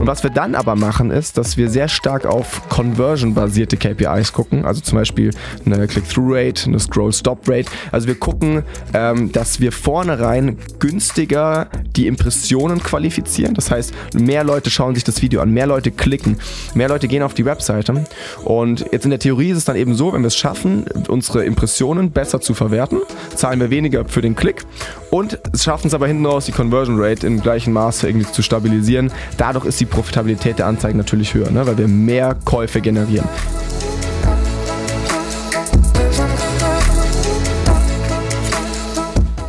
[0.00, 4.64] Und was wir dann aber machen, ist, dass wir sehr stark auf Conversion-basierte KPIs gucken,
[4.64, 5.30] also zum Beispiel
[5.66, 7.70] eine Click-Through-Rate, eine Scroll-Stop-Rate.
[7.92, 8.62] Also wir gucken,
[8.94, 13.52] ähm, dass wir vornherein günstiger die Impressionen qualifizieren.
[13.52, 16.38] Das heißt, mehr Leute schauen sich das Video an, mehr Leute klicken,
[16.72, 18.06] mehr Leute gehen auf die Webseite.
[18.42, 21.44] Und jetzt in der Theorie ist es dann eben so, wenn wir es schaffen, unsere
[21.44, 23.00] Impressionen besser zu verwerten,
[23.34, 24.64] zahlen wir weniger für den Klick
[25.10, 28.42] und es schaffen es aber hinten raus, die Conversion Rate im gleichen Maße irgendwie zu
[28.42, 29.12] stabilisieren.
[29.36, 31.66] Dadurch ist die Profitabilität der Anzeigen natürlich höher, ne?
[31.66, 33.28] weil wir mehr Käufe generieren.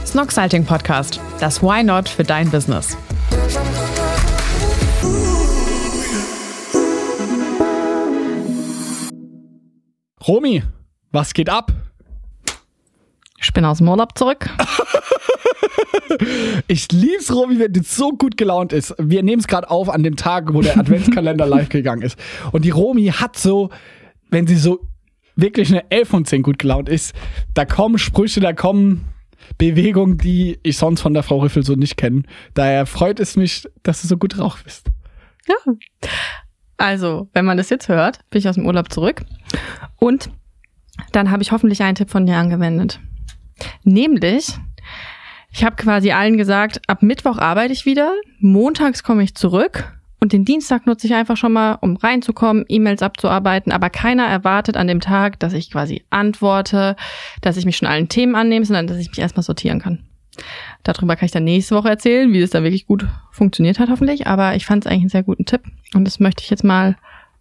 [0.06, 2.98] Snoxalting Podcast, das Why Not für dein Business.
[10.28, 10.64] Romy,
[11.12, 11.72] was geht ab?
[13.40, 14.50] Ich bin aus dem Urlaub zurück.
[16.68, 18.94] Ich lieb's, Romy, wenn du so gut gelaunt ist.
[18.98, 22.18] Wir nehmen es gerade auf an dem Tag, wo der Adventskalender live gegangen ist.
[22.52, 23.70] Und die Romy hat so,
[24.30, 24.88] wenn sie so
[25.36, 27.14] wirklich eine 11 von 10 gut gelaunt ist,
[27.54, 29.06] da kommen Sprüche, da kommen
[29.58, 32.24] Bewegungen, die ich sonst von der Frau Riffel so nicht kenne.
[32.54, 34.88] Daher freut es mich, dass du so gut drauf bist.
[35.48, 35.74] Ja.
[36.78, 39.24] Also, wenn man das jetzt hört, bin ich aus dem Urlaub zurück.
[39.98, 40.32] Und
[41.12, 43.00] dann habe ich hoffentlich einen Tipp von dir angewendet.
[43.84, 44.58] Nämlich,
[45.52, 50.34] ich habe quasi allen gesagt, ab Mittwoch arbeite ich wieder, montags komme ich zurück und
[50.34, 54.88] den Dienstag nutze ich einfach schon mal, um reinzukommen, E-Mails abzuarbeiten, aber keiner erwartet an
[54.88, 56.96] dem Tag, dass ich quasi antworte,
[57.42, 60.04] dass ich mich schon allen Themen annehme, sondern dass ich mich erstmal sortieren kann.
[60.84, 64.28] Darüber kann ich dann nächste Woche erzählen, wie es da wirklich gut funktioniert hat, hoffentlich.
[64.28, 65.62] Aber ich fand es eigentlich einen sehr guten Tipp
[65.94, 66.98] und das möchte ich jetzt mal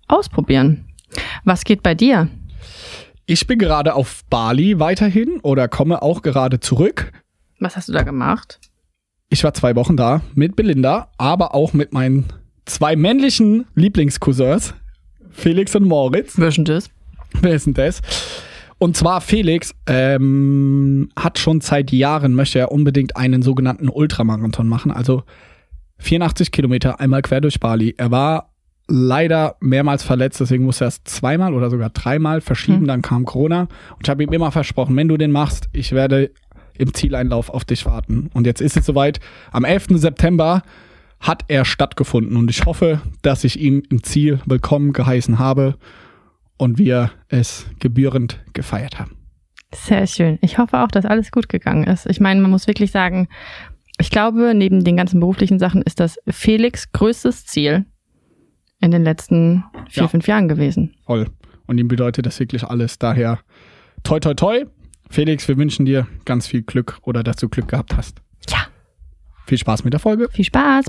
[0.08, 0.86] ausprobieren.
[1.44, 2.28] Was geht bei dir?
[3.27, 7.12] Ich bin gerade auf Bali weiterhin oder komme auch gerade zurück.
[7.61, 8.58] Was hast du da gemacht?
[9.28, 12.25] Ich war zwei Wochen da mit Belinda, aber auch mit meinen
[12.64, 14.75] zwei männlichen Lieblingscousins,
[15.31, 16.34] Felix und Moritz.
[16.37, 16.91] Wer ist denn das?
[17.41, 18.00] Wer ist denn das?
[18.78, 24.91] Und zwar Felix ähm, hat schon seit Jahren, möchte er unbedingt einen sogenannten Ultramarathon machen,
[24.91, 25.22] also
[25.99, 27.94] 84 Kilometer einmal quer durch Bali.
[27.99, 28.50] Er war
[28.88, 32.87] leider mehrmals verletzt, deswegen musste er es zweimal oder sogar dreimal verschieben, hm.
[32.87, 33.69] dann kam Corona.
[33.93, 36.31] Und ich habe ihm immer versprochen, wenn du den machst, ich werde
[36.80, 38.30] im Zieleinlauf auf dich warten.
[38.32, 39.20] Und jetzt ist es soweit.
[39.52, 39.86] Am 11.
[39.91, 40.62] September
[41.20, 45.76] hat er stattgefunden und ich hoffe, dass ich ihm im Ziel willkommen geheißen habe
[46.56, 49.16] und wir es gebührend gefeiert haben.
[49.74, 50.38] Sehr schön.
[50.40, 52.06] Ich hoffe auch, dass alles gut gegangen ist.
[52.06, 53.28] Ich meine, man muss wirklich sagen,
[53.98, 57.84] ich glaube, neben den ganzen beruflichen Sachen ist das Felix größtes Ziel
[58.80, 60.08] in den letzten vier, ja.
[60.08, 60.94] fünf Jahren gewesen.
[61.04, 61.26] Voll.
[61.66, 62.98] Und ihm bedeutet das wirklich alles.
[62.98, 63.40] Daher
[64.02, 64.64] toi toi toi
[65.10, 68.19] Felix, wir wünschen dir ganz viel Glück oder dass du Glück gehabt hast.
[68.48, 68.59] Ja.
[69.44, 70.28] Viel Spaß mit der Folge.
[70.31, 70.87] Viel Spaß.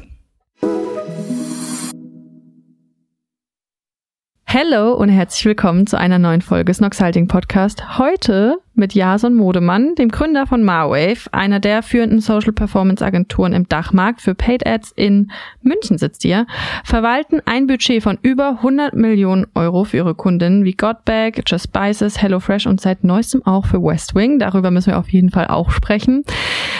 [4.45, 7.97] Hallo und herzlich willkommen zu einer neuen Folge Snoxhalting Podcast.
[7.97, 13.67] Heute mit Jason Modemann, dem Gründer von Marwave, einer der führenden Social Performance Agenturen im
[13.67, 16.47] Dachmarkt für Paid Ads in München sitzt ihr,
[16.83, 22.21] verwalten ein Budget von über 100 Millionen Euro für ihre Kundinnen wie Godbag, Just Spices,
[22.21, 24.39] HelloFresh und seit neuestem auch für Westwing.
[24.39, 26.23] Darüber müssen wir auf jeden Fall auch sprechen.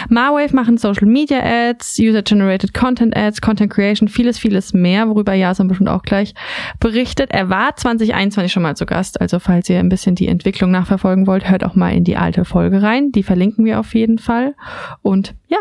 [0.08, 5.34] Marwave machen Social Media Ads, User Generated Content Ads, Content Creation, vieles, vieles mehr, worüber
[5.34, 6.34] Jason bestimmt auch gleich
[6.80, 7.30] berichtet.
[7.32, 11.26] Er war 2021 schon mal zu Gast, also falls ihr ein bisschen die Entwicklung nachverfolgen
[11.26, 13.12] wollt, hört auch mal in die alte Folge rein.
[13.12, 14.54] Die verlinken wir auf jeden Fall.
[15.02, 15.58] Und ja.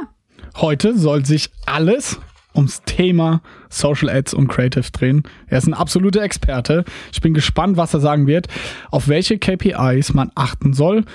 [0.57, 2.19] Heute soll sich alles
[2.55, 5.23] ums Thema Social Ads und Creative drehen.
[5.47, 6.83] Er ist ein absoluter Experte.
[7.11, 8.47] Ich bin gespannt, was er sagen wird,
[8.89, 11.05] auf welche KPIs man achten soll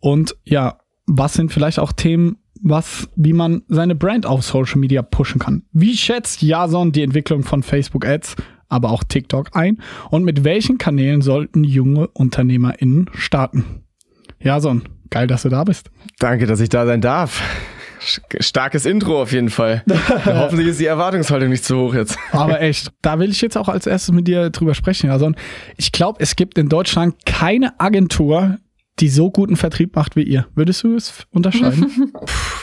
[0.00, 5.02] und ja, was sind vielleicht auch Themen, was, wie man seine Brand auf Social Media
[5.02, 5.64] pushen kann.
[5.72, 8.36] Wie schätzt Jason die Entwicklung von Facebook Ads,
[8.68, 9.80] aber auch TikTok ein
[10.10, 13.85] und mit welchen Kanälen sollten junge UnternehmerInnen starten?
[14.46, 15.90] Jason, geil, dass du da bist.
[16.20, 17.42] Danke, dass ich da sein darf.
[18.38, 19.82] Starkes Intro auf jeden Fall.
[20.24, 22.16] Hoffentlich ist die Erwartungshaltung nicht zu hoch jetzt.
[22.30, 25.34] Aber echt, da will ich jetzt auch als erstes mit dir drüber sprechen, Jason.
[25.76, 28.58] Ich glaube, es gibt in Deutschland keine Agentur,
[29.00, 30.46] die so guten Vertrieb macht wie ihr.
[30.54, 32.12] Würdest du es unterscheiden?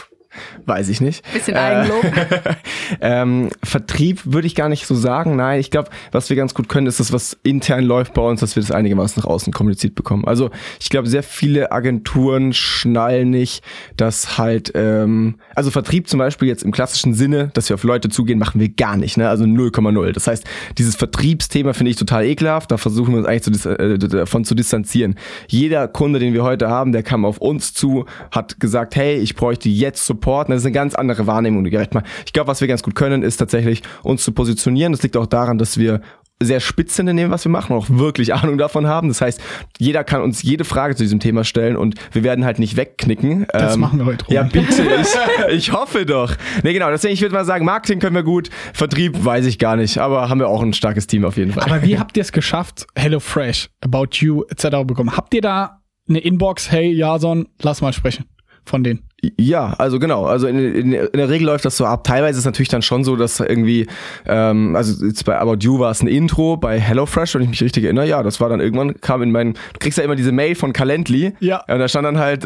[0.65, 1.23] Weiß ich nicht.
[1.33, 2.03] Bisschen Eigenlob.
[2.03, 2.55] Äh,
[3.01, 5.35] ähm, Vertrieb würde ich gar nicht so sagen.
[5.35, 8.39] Nein, ich glaube, was wir ganz gut können, ist das, was intern läuft bei uns,
[8.39, 10.25] dass wir das einigermaßen nach außen kommuniziert bekommen.
[10.25, 13.63] Also ich glaube, sehr viele Agenturen schnallen nicht,
[13.97, 18.09] dass halt, ähm, also Vertrieb zum Beispiel jetzt im klassischen Sinne, dass wir auf Leute
[18.09, 19.17] zugehen, machen wir gar nicht.
[19.17, 19.29] Ne?
[19.29, 20.11] Also 0,0.
[20.11, 20.45] Das heißt,
[20.77, 22.71] dieses Vertriebsthema finde ich total ekelhaft.
[22.71, 25.15] Da versuchen wir uns eigentlich zu, äh, davon zu distanzieren.
[25.47, 29.35] Jeder Kunde, den wir heute haben, der kam auf uns zu, hat gesagt, hey, ich
[29.35, 30.51] bräuchte jetzt Support reporten.
[30.51, 32.05] Das ist eine ganz andere Wahrnehmung, die gerecht macht.
[32.25, 34.93] Ich glaube, was wir ganz gut können, ist tatsächlich uns zu positionieren.
[34.93, 36.01] Das liegt auch daran, dass wir
[36.41, 39.07] sehr spitz sind in dem, was wir machen und auch wirklich Ahnung davon haben.
[39.07, 39.41] Das heißt,
[39.77, 43.45] jeder kann uns jede Frage zu diesem Thema stellen und wir werden halt nicht wegknicken.
[43.51, 44.25] Das ähm, machen wir heute.
[44.29, 44.83] Ja, bitte.
[45.01, 45.15] Ich,
[45.49, 46.35] ich hoffe doch.
[46.63, 46.89] Nee, genau.
[46.89, 48.49] Deswegen, ich würde mal sagen, Marketing können wir gut.
[48.73, 51.63] Vertrieb weiß ich gar nicht, aber haben wir auch ein starkes Team auf jeden Fall.
[51.63, 54.85] Aber wie habt ihr es geschafft, HelloFresh, About You etc.
[54.85, 55.15] bekommen?
[55.15, 58.25] Habt ihr da eine Inbox, hey Jason, lass mal sprechen
[58.65, 59.07] von denen?
[59.39, 60.25] Ja, also genau.
[60.25, 62.03] Also in, in, in, der Regel läuft das so ab.
[62.03, 63.87] Teilweise ist es natürlich dann schon so, dass irgendwie,
[64.25, 67.63] ähm, also jetzt bei About You war es ein Intro, bei HelloFresh, wenn ich mich
[67.63, 70.33] richtig erinnere, ja, das war dann irgendwann, kam in meinen, du kriegst ja immer diese
[70.33, 71.33] Mail von Calendly.
[71.39, 71.63] Ja.
[71.67, 72.45] Und da stand dann halt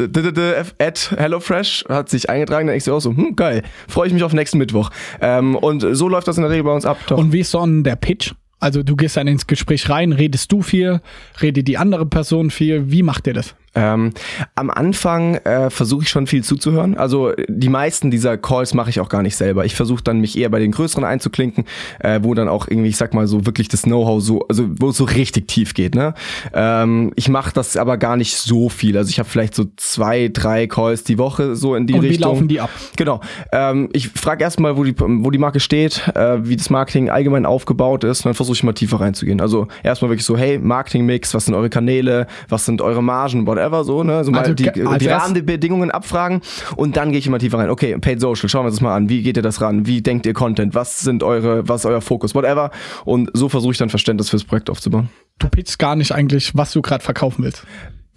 [0.78, 4.22] at HelloFresh, hat sich eingetragen, dann denkst du auch so, hm, geil, freue ich mich
[4.22, 4.90] auf nächsten Mittwoch.
[5.20, 6.98] Ähm, und so läuft das in der Regel bei uns ab.
[7.08, 7.18] Doch.
[7.18, 8.34] Und wie ist so der Pitch?
[8.60, 11.00] Also du gehst dann ins Gespräch rein, redest du viel,
[11.40, 12.90] redet die andere Person viel.
[12.90, 13.54] Wie macht ihr das?
[13.78, 14.10] Ähm,
[14.56, 16.96] am Anfang äh, versuche ich schon viel zuzuhören.
[16.96, 19.64] Also die meisten dieser Calls mache ich auch gar nicht selber.
[19.64, 21.64] Ich versuche dann mich eher bei den größeren einzuklinken,
[22.00, 24.88] äh, wo dann auch irgendwie, ich sag mal so wirklich das Know-how so, also wo
[24.88, 25.94] es so richtig tief geht.
[25.94, 26.14] Ne?
[26.52, 28.96] Ähm, ich mache das aber gar nicht so viel.
[28.96, 32.18] Also ich habe vielleicht so zwei, drei Calls die Woche so in die Und Richtung.
[32.18, 32.70] Wie laufen die ab?
[32.96, 33.20] Genau.
[33.52, 37.46] Ähm, ich frage erstmal, wo die, wo die Marke steht, äh, wie das Marketing allgemein
[37.46, 39.40] aufgebaut ist, und dann versuche ich mal tiefer reinzugehen.
[39.40, 43.67] Also erstmal wirklich so, hey, Marketing-Mix, was sind eure Kanäle, was sind eure Margen, whatever
[43.68, 44.24] whatever, so, ne?
[44.24, 46.40] So mal Also die, ge- als die Rahmenbedingungen abfragen
[46.76, 47.70] und dann gehe ich immer tiefer rein.
[47.70, 49.08] Okay, Paid Social, schauen wir uns das mal an.
[49.08, 49.86] Wie geht ihr das ran?
[49.86, 50.74] Wie denkt ihr Content?
[50.74, 52.34] Was sind eure, was ist euer Fokus?
[52.34, 52.70] Whatever.
[53.04, 55.08] Und so versuche ich dann Verständnis fürs Projekt aufzubauen.
[55.38, 57.64] Du pitchst gar nicht eigentlich, was du gerade verkaufen willst.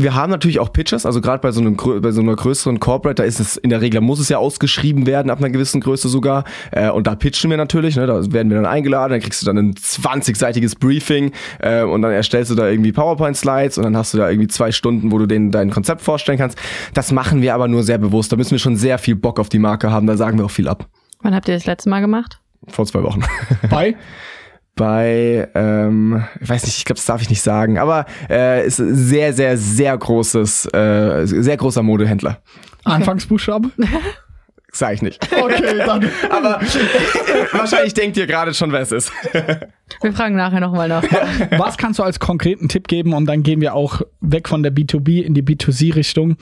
[0.01, 3.21] Wir haben natürlich auch Pitches, also gerade bei so einem bei so einer größeren Corporate,
[3.21, 5.81] da ist es in der Regel, da muss es ja ausgeschrieben werden ab einer gewissen
[5.81, 6.44] Größe sogar.
[6.71, 9.45] Äh, und da pitchen wir natürlich, ne, da werden wir dann eingeladen, dann kriegst du
[9.45, 14.13] dann ein 20-seitiges Briefing äh, und dann erstellst du da irgendwie PowerPoint-Slides und dann hast
[14.13, 16.57] du da irgendwie zwei Stunden, wo du denen dein Konzept vorstellen kannst.
[16.94, 18.31] Das machen wir aber nur sehr bewusst.
[18.31, 20.51] Da müssen wir schon sehr viel Bock auf die Marke haben, da sagen wir auch
[20.51, 20.88] viel ab.
[21.21, 22.39] Wann habt ihr das letzte Mal gemacht?
[22.68, 23.21] Vor zwei Wochen.
[23.69, 23.95] Bei?
[24.81, 28.80] bei, ähm, ich weiß nicht, ich glaube, das darf ich nicht sagen, aber äh, ist
[28.80, 32.39] ein sehr, sehr, sehr großes, äh, sehr großer Modehändler.
[32.83, 33.69] Anfangsbuchstabe?
[34.72, 35.22] Sag ich nicht.
[35.31, 36.10] Okay, dann.
[36.31, 36.62] Aber
[37.51, 39.12] wahrscheinlich denkt ihr gerade schon, wer es ist.
[40.01, 41.04] Wir fragen nachher nochmal nach.
[41.57, 43.13] Was kannst du als konkreten Tipp geben?
[43.13, 46.38] Und dann gehen wir auch weg von der B2B in die B2C-Richtung.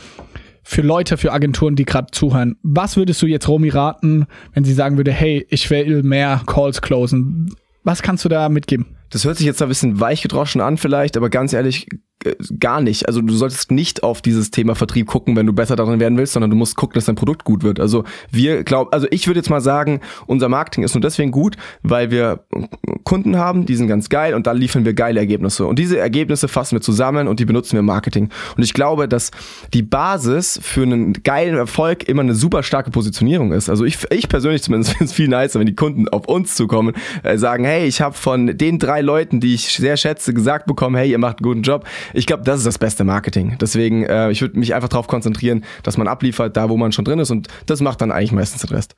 [0.64, 2.56] Für Leute, für Agenturen, die gerade zuhören.
[2.62, 6.82] Was würdest du jetzt Romy raten, wenn sie sagen würde, hey, ich will mehr Calls
[6.84, 7.50] closen?
[7.90, 8.86] Was kannst du da mitgeben?
[9.10, 11.88] Das hört sich jetzt ein bisschen weichgedroschen an vielleicht, aber ganz ehrlich,
[12.60, 13.08] gar nicht.
[13.08, 16.34] Also du solltest nicht auf dieses Thema Vertrieb gucken, wenn du besser darin werden willst,
[16.34, 17.80] sondern du musst gucken, dass dein Produkt gut wird.
[17.80, 21.56] Also wir glauben, also ich würde jetzt mal sagen, unser Marketing ist nur deswegen gut,
[21.82, 22.44] weil wir
[23.06, 25.66] Kunden haben, die sind ganz geil und da liefern wir geile Ergebnisse.
[25.66, 28.30] Und diese Ergebnisse fassen wir zusammen und die benutzen wir im Marketing.
[28.58, 29.32] Und ich glaube, dass
[29.74, 33.70] die Basis für einen geilen Erfolg immer eine super starke Positionierung ist.
[33.70, 36.96] Also ich, ich persönlich zumindest finde es viel nicer, wenn die Kunden auf uns zukommen,
[37.24, 40.98] äh, sagen, hey, ich habe von den drei Leuten, die ich sehr schätze, gesagt bekommen,
[40.98, 41.86] hey, ihr macht einen guten Job.
[42.14, 43.58] Ich glaube, das ist das beste Marketing.
[43.60, 47.06] Deswegen, äh, ich würde mich einfach darauf konzentrieren, dass man abliefert, da wo man schon
[47.06, 48.96] drin ist und das macht dann eigentlich meistens den Rest.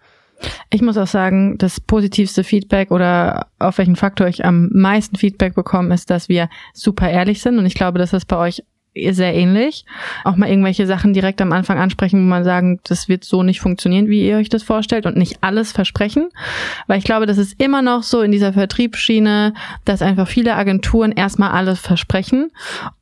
[0.72, 5.54] Ich muss auch sagen, das positivste Feedback oder auf welchen Faktor ich am meisten Feedback
[5.54, 8.64] bekomme, ist, dass wir super ehrlich sind und ich glaube, das ist bei euch
[8.94, 9.86] sehr ähnlich.
[10.26, 13.62] Auch mal irgendwelche Sachen direkt am Anfang ansprechen, wo man sagen, das wird so nicht
[13.62, 16.30] funktionieren, wie ihr euch das vorstellt und nicht alles versprechen.
[16.88, 19.54] Weil ich glaube, das ist immer noch so in dieser Vertriebsschiene,
[19.86, 22.52] dass einfach viele Agenturen erstmal alles versprechen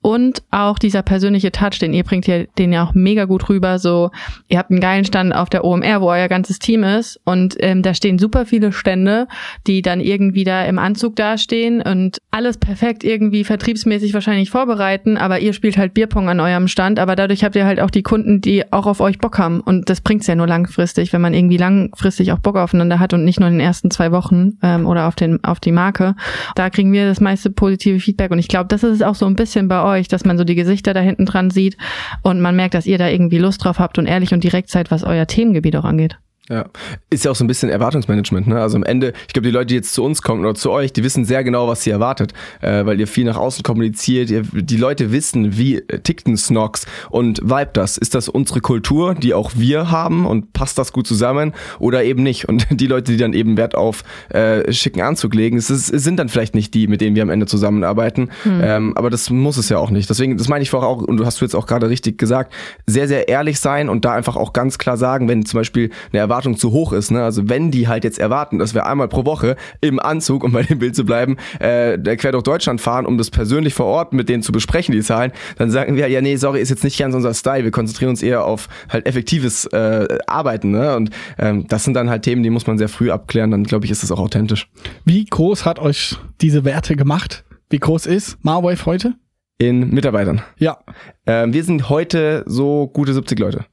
[0.01, 3.79] und auch dieser persönliche Touch, den ihr bringt ja den ja auch mega gut rüber.
[3.79, 4.11] So,
[4.47, 7.81] ihr habt einen geilen Stand auf der OMR, wo euer ganzes Team ist und ähm,
[7.81, 9.27] da stehen super viele Stände,
[9.65, 15.39] die dann irgendwie da im Anzug dastehen und alles perfekt irgendwie vertriebsmäßig wahrscheinlich vorbereiten, aber
[15.39, 18.41] ihr spielt halt Bierpong an eurem Stand, aber dadurch habt ihr halt auch die Kunden,
[18.41, 21.57] die auch auf euch Bock haben und das bringt's ja nur langfristig, wenn man irgendwie
[21.57, 25.07] langfristig auch Bock aufeinander hat und nicht nur in den ersten zwei Wochen ähm, oder
[25.07, 26.15] auf den auf die Marke.
[26.55, 29.35] Da kriegen wir das meiste positive Feedback und ich glaube, das ist auch so ein
[29.35, 31.77] bisschen bei euch, dass man so die Gesichter da hinten dran sieht
[32.21, 34.91] und man merkt, dass ihr da irgendwie Lust drauf habt und ehrlich und direkt seid,
[34.91, 36.17] was euer Themengebiet auch angeht.
[36.49, 36.65] Ja,
[37.11, 38.47] ist ja auch so ein bisschen Erwartungsmanagement.
[38.47, 38.59] Ne?
[38.59, 40.91] Also am Ende, ich glaube, die Leute, die jetzt zu uns kommen oder zu euch,
[40.91, 44.31] die wissen sehr genau, was sie erwartet, äh, weil ihr viel nach außen kommuniziert.
[44.31, 47.97] Ihr, die Leute wissen, wie äh, tickt ein Snox und vibe das.
[47.97, 52.23] Ist das unsere Kultur, die auch wir haben und passt das gut zusammen oder eben
[52.23, 52.49] nicht?
[52.49, 56.03] Und die Leute, die dann eben Wert auf äh, schicken Anzug legen, es, ist, es
[56.03, 58.29] sind dann vielleicht nicht die, mit denen wir am Ende zusammenarbeiten.
[58.45, 60.09] Ähm, aber das muss es ja auch nicht.
[60.09, 62.53] Deswegen, das meine ich vorher auch, und du hast du jetzt auch gerade richtig gesagt,
[62.87, 66.19] sehr, sehr ehrlich sein und da einfach auch ganz klar sagen, wenn zum Beispiel eine
[66.19, 67.11] Erwartung zu hoch ist.
[67.11, 67.23] Ne?
[67.23, 70.63] Also wenn die halt jetzt erwarten, dass wir einmal pro Woche im Anzug, um bei
[70.63, 74.29] dem Bild zu bleiben, äh, quer durch Deutschland fahren, um das persönlich vor Ort mit
[74.29, 77.15] denen zu besprechen, die Zahlen, dann sagen wir, ja nee, sorry, ist jetzt nicht ganz
[77.15, 77.63] unser Style.
[77.63, 80.71] Wir konzentrieren uns eher auf halt effektives äh, Arbeiten.
[80.71, 80.95] Ne?
[80.95, 83.51] Und ähm, das sind dann halt Themen, die muss man sehr früh abklären.
[83.51, 84.69] Dann glaube ich, ist das auch authentisch.
[85.05, 87.43] Wie groß hat euch diese Werte gemacht?
[87.69, 89.13] Wie groß ist Marwave heute?
[89.59, 90.41] In Mitarbeitern.
[90.57, 90.79] Ja.
[91.27, 93.65] Ähm, wir sind heute so gute 70 Leute.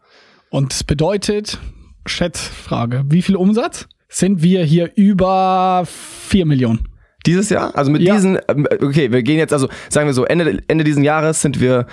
[0.50, 1.58] Und es bedeutet,
[2.09, 3.87] Schätzfrage, wie viel Umsatz?
[4.09, 6.89] Sind wir hier über 4 Millionen?
[7.27, 7.75] Dieses Jahr?
[7.77, 8.15] Also mit Ja.
[8.15, 11.61] diesen, ähm, okay, wir gehen jetzt, also sagen wir so, Ende, Ende diesen Jahres sind
[11.61, 11.87] wir,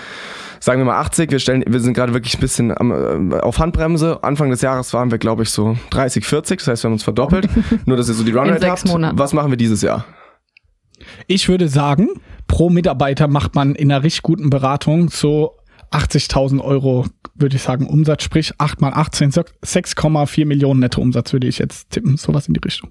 [0.60, 3.58] sagen wir mal 80, wir stellen, wir sind gerade wirklich ein bisschen am, äh, auf
[3.58, 4.24] Handbremse.
[4.24, 7.04] Anfang des Jahres waren wir, glaube ich, so 30, 40, das heißt, wir haben uns
[7.04, 7.50] verdoppelt.
[7.88, 8.88] Nur, dass ihr so die Runrate sechs habt.
[8.88, 9.18] Monaten.
[9.18, 10.06] Was machen wir dieses Jahr?
[11.26, 12.10] Ich würde sagen,
[12.48, 15.56] pro Mitarbeiter macht man in einer richtig guten Beratung so
[15.92, 17.06] 80.000 Euro,
[17.44, 22.18] würde ich sagen, Umsatz, sprich 8 mal 18, 6,4 Millionen Nettoumsatz würde ich jetzt tippen,
[22.18, 22.90] sowas in die Richtung.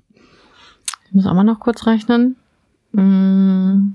[1.08, 2.36] Ich muss auch mal noch kurz rechnen.
[2.92, 3.94] Mm,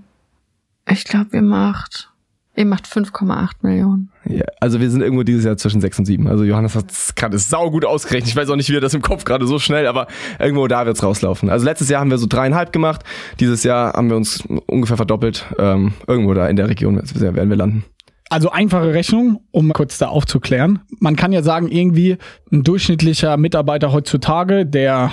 [0.90, 2.10] Ich glaube, ihr macht,
[2.56, 4.10] ihr macht 5,8 Millionen.
[4.26, 6.28] Ja, also wir sind irgendwo dieses Jahr zwischen 6 und 7.
[6.28, 8.30] Also Johannes hat es gerade saugut ausgerechnet.
[8.30, 10.08] Ich weiß auch nicht, wie er das im Kopf gerade so schnell, aber
[10.40, 11.50] irgendwo da wird's rauslaufen.
[11.50, 13.04] Also letztes Jahr haben wir so dreieinhalb gemacht.
[13.40, 15.46] Dieses Jahr haben wir uns ungefähr verdoppelt.
[15.60, 17.84] Ähm, irgendwo da in der Region werden wir landen.
[18.30, 20.80] Also einfache Rechnung, um kurz da aufzuklären.
[21.00, 22.18] Man kann ja sagen, irgendwie
[22.52, 25.12] ein durchschnittlicher Mitarbeiter heutzutage, der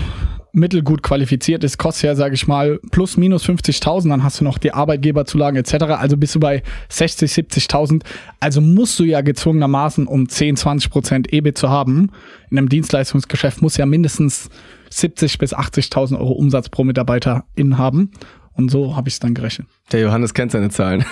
[0.55, 4.59] mittelgut qualifiziert ist, kostet ja, sage ich mal, plus minus 50.000, dann hast du noch
[4.59, 5.85] die Arbeitgeberzulagen etc.
[5.99, 8.03] Also bist du bei 60, 70.000.
[8.41, 12.11] Also musst du ja gezwungenermaßen, um 10, 20 Prozent EBIT zu haben,
[12.51, 14.49] in einem Dienstleistungsgeschäft muss ja mindestens
[14.91, 17.45] 70 bis 80.000 Euro Umsatz pro Mitarbeiter
[17.77, 18.13] haben.
[18.57, 19.67] Und so habe ich es dann gerechnet.
[19.93, 21.05] Der Johannes kennt seine Zahlen.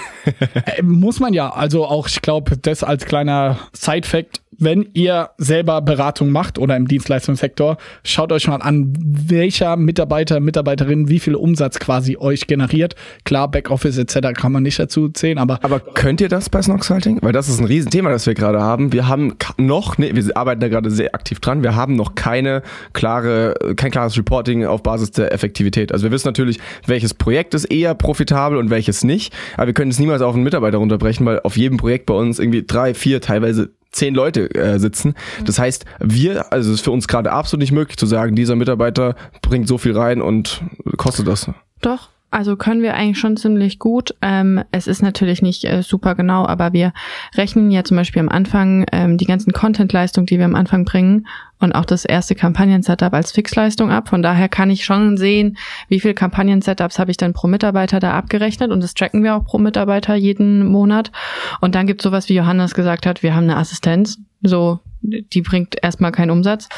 [0.65, 1.51] Äh, muss man ja.
[1.51, 6.87] Also auch, ich glaube, das als kleiner Side-Fact, wenn ihr selber Beratung macht oder im
[6.87, 12.95] Dienstleistungssektor, schaut euch mal an, welcher Mitarbeiter, Mitarbeiterin, wie viel Umsatz quasi euch generiert.
[13.25, 14.33] Klar, Backoffice etc.
[14.35, 17.19] kann man nicht dazu zählen, aber Aber könnt ihr das bei Snoxhalting?
[17.23, 18.93] Weil das ist ein Riesenthema, das wir gerade haben.
[18.93, 22.63] Wir haben noch, nee, wir arbeiten da gerade sehr aktiv dran, wir haben noch keine
[22.93, 25.93] klare, kein klares Reporting auf Basis der Effektivität.
[25.93, 29.91] Also wir wissen natürlich, welches Projekt ist eher profitabel und welches nicht, aber wir können
[29.91, 33.21] es niemals auf einen Mitarbeiter runterbrechen, weil auf jedem Projekt bei uns irgendwie drei, vier,
[33.21, 35.15] teilweise zehn Leute äh, sitzen.
[35.45, 38.57] Das heißt, wir, also es ist für uns gerade absolut nicht möglich zu sagen, dieser
[38.57, 40.63] Mitarbeiter bringt so viel rein und
[40.97, 41.51] kostet das.
[41.81, 42.09] Doch.
[42.33, 44.15] Also können wir eigentlich schon ziemlich gut.
[44.23, 46.95] Ähm, es ist natürlich nicht äh, super genau, aber wir
[47.37, 51.27] rechnen ja zum Beispiel am Anfang ähm, die ganzen Content-Leistungen, die wir am Anfang bringen
[51.63, 54.09] und auch das erste Kampagnen-Setup als Fixleistung ab.
[54.09, 55.57] Von daher kann ich schon sehen,
[55.89, 59.45] wie viel Kampagnen-Setups habe ich dann pro Mitarbeiter da abgerechnet und das tracken wir auch
[59.45, 61.13] pro Mitarbeiter jeden Monat.
[61.61, 64.19] Und dann gibt es sowas, wie Johannes gesagt hat, wir haben eine Assistenz.
[64.43, 66.69] So, die bringt erstmal keinen Umsatz.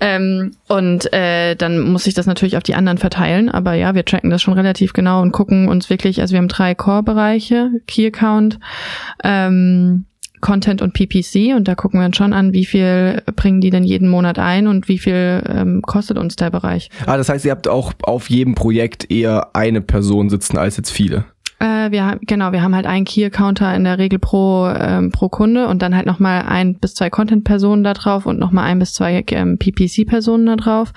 [0.00, 3.48] Ähm, und äh, dann muss ich das natürlich auf die anderen verteilen.
[3.48, 6.48] Aber ja, wir tracken das schon relativ genau und gucken uns wirklich, also wir haben
[6.48, 8.58] drei Core-Bereiche, Key Account,
[9.24, 10.04] ähm,
[10.40, 13.84] Content und PPC und da gucken wir uns schon an, wie viel bringen die denn
[13.84, 16.90] jeden Monat ein und wie viel ähm, kostet uns der Bereich.
[17.06, 20.90] Ah, das heißt, ihr habt auch auf jedem Projekt eher eine Person sitzen als jetzt
[20.90, 21.24] viele.
[21.58, 25.10] Äh, wir haben genau, wir haben halt einen Key Accounter in der Regel pro ähm,
[25.10, 28.38] pro Kunde und dann halt noch mal ein bis zwei Content Personen da drauf und
[28.38, 30.92] noch mal ein bis zwei ähm, PPC Personen da drauf.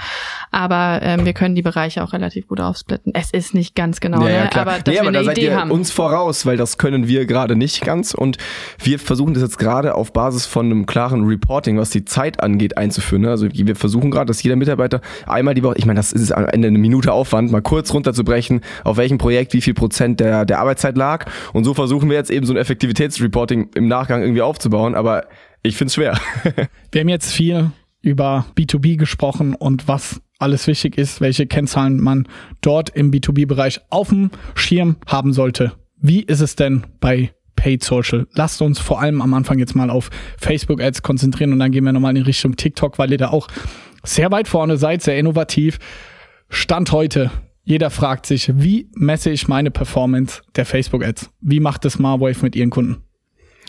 [0.51, 3.13] Aber ähm, wir können die Bereiche auch relativ gut aufsplitten.
[3.15, 4.49] Es ist nicht ganz genau, ne?
[4.53, 5.71] aber dass nee, wir aber eine da seid Idee ihr haben.
[5.71, 8.37] uns voraus, weil das können wir gerade nicht ganz und
[8.83, 12.77] wir versuchen das jetzt gerade auf Basis von einem klaren Reporting, was die Zeit angeht,
[12.77, 13.21] einzuführen.
[13.21, 13.29] ne?
[13.29, 16.45] Also wir versuchen gerade, dass jeder Mitarbeiter einmal die Woche, ich meine, das ist am
[16.45, 20.59] Ende eine Minute Aufwand, mal kurz runterzubrechen, auf welchem Projekt wie viel Prozent der, der
[20.59, 24.95] Arbeitszeit lag und so versuchen wir jetzt eben so ein Effektivitätsreporting im Nachgang irgendwie aufzubauen,
[24.95, 25.27] aber
[25.61, 26.17] ich find's schwer.
[26.91, 32.27] Wir haben jetzt viel über B2B gesprochen und was alles wichtig ist, welche Kennzahlen man
[32.61, 35.73] dort im B2B-Bereich auf dem Schirm haben sollte.
[35.97, 38.25] Wie ist es denn bei Paid Social?
[38.33, 41.83] Lasst uns vor allem am Anfang jetzt mal auf Facebook Ads konzentrieren und dann gehen
[41.83, 43.49] wir nochmal in Richtung TikTok, weil ihr da auch
[44.03, 45.77] sehr weit vorne seid, sehr innovativ.
[46.47, 47.31] Stand heute.
[47.69, 51.29] Jeder fragt sich, wie messe ich meine Performance der Facebook Ads?
[51.39, 53.03] Wie macht es Marwave mit ihren Kunden?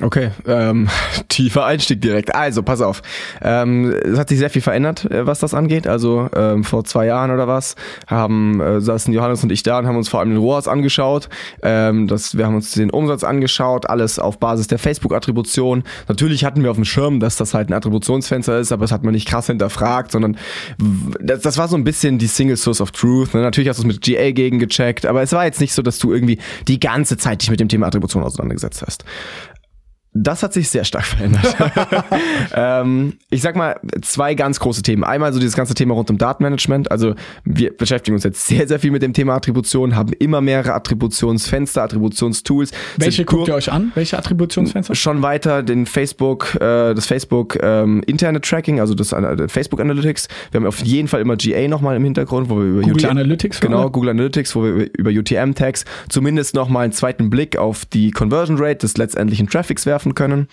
[0.03, 0.89] Okay, ähm,
[1.29, 2.35] tiefer Einstieg direkt.
[2.35, 3.03] Also, pass auf.
[3.43, 5.87] Ähm, es hat sich sehr viel verändert, äh, was das angeht.
[5.87, 7.77] Also ähm, vor zwei Jahren oder was
[8.07, 11.29] haben äh, saßen Johannes und ich da und haben uns vor allem den ROAS angeschaut.
[11.63, 15.83] Ähm, das, wir haben uns den Umsatz angeschaut, alles auf Basis der Facebook-Attribution.
[16.09, 19.05] Natürlich hatten wir auf dem Schirm, dass das halt ein Attributionsfenster ist, aber das hat
[19.05, 20.37] man nicht krass hinterfragt, sondern
[21.21, 23.35] das, das war so ein bisschen die Single Source of Truth.
[23.35, 23.43] Ne?
[23.43, 25.99] Natürlich hast du es mit GA gegen gecheckt, aber es war jetzt nicht so, dass
[25.99, 26.39] du irgendwie
[26.69, 29.05] die ganze Zeit dich mit dem Thema Attribution auseinandergesetzt hast.
[30.13, 31.55] Das hat sich sehr stark verändert.
[32.55, 35.05] ähm, ich sag mal, zwei ganz große Themen.
[35.05, 36.91] Einmal so dieses ganze Thema rund um Datenmanagement.
[36.91, 37.15] Also
[37.45, 41.83] wir beschäftigen uns jetzt sehr, sehr viel mit dem Thema Attribution, haben immer mehrere Attributionsfenster,
[41.83, 42.73] Attributionstools.
[42.97, 43.93] Welche guckt ihr euch an?
[43.95, 44.95] Welche Attributionsfenster?
[44.97, 50.27] Schon weiter den Facebook, äh, das Facebook ähm, interne Tracking, also das äh, Facebook Analytics.
[50.51, 53.11] Wir haben auf jeden Fall immer GA nochmal im Hintergrund, wo wir über Google UTM,
[53.11, 53.61] Analytics.
[53.61, 53.91] Genau, oder?
[53.91, 58.79] Google Analytics, wo wir über UTM-Tags zumindest nochmal einen zweiten Blick auf die Conversion Rate
[58.79, 60.49] des letztendlichen Traffics werfen können.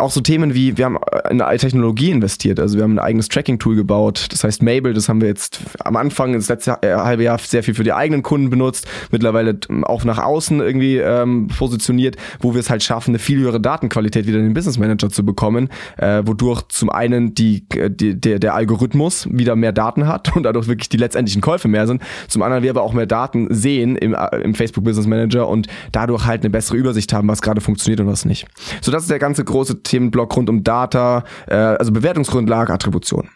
[0.00, 3.28] Auch so Themen wie, wir haben in eine Technologie investiert, also wir haben ein eigenes
[3.28, 7.24] Tracking-Tool gebaut, das heißt Mabel, das haben wir jetzt am Anfang, das letzte äh, halbe
[7.24, 12.16] Jahr sehr viel für die eigenen Kunden benutzt, mittlerweile auch nach außen irgendwie ähm, positioniert,
[12.40, 15.24] wo wir es halt schaffen, eine viel höhere Datenqualität wieder in den Business Manager zu
[15.24, 20.44] bekommen, äh, wodurch zum einen die, die, der, der Algorithmus wieder mehr Daten hat und
[20.44, 23.96] dadurch wirklich die letztendlichen Käufe mehr sind, zum anderen wir aber auch mehr Daten sehen
[23.96, 27.60] im, äh, im Facebook Business Manager und dadurch halt eine bessere Übersicht haben, was gerade
[27.60, 28.46] funktioniert und was nicht.
[28.80, 33.28] So, das ist der ganze große Themenblock rund um Data, äh, also Bewertungsgrundlage, Attribution.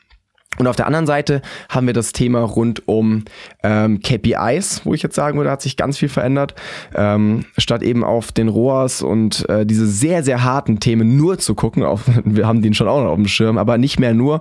[0.58, 3.24] Und auf der anderen Seite haben wir das Thema rund um
[3.62, 6.54] ähm, KPIs, wo ich jetzt sagen würde, hat sich ganz viel verändert.
[6.94, 11.54] Ähm, statt eben auf den ROAS und äh, diese sehr, sehr harten Themen nur zu
[11.54, 14.40] gucken, auf, wir haben den schon auch noch auf dem Schirm, aber nicht mehr nur,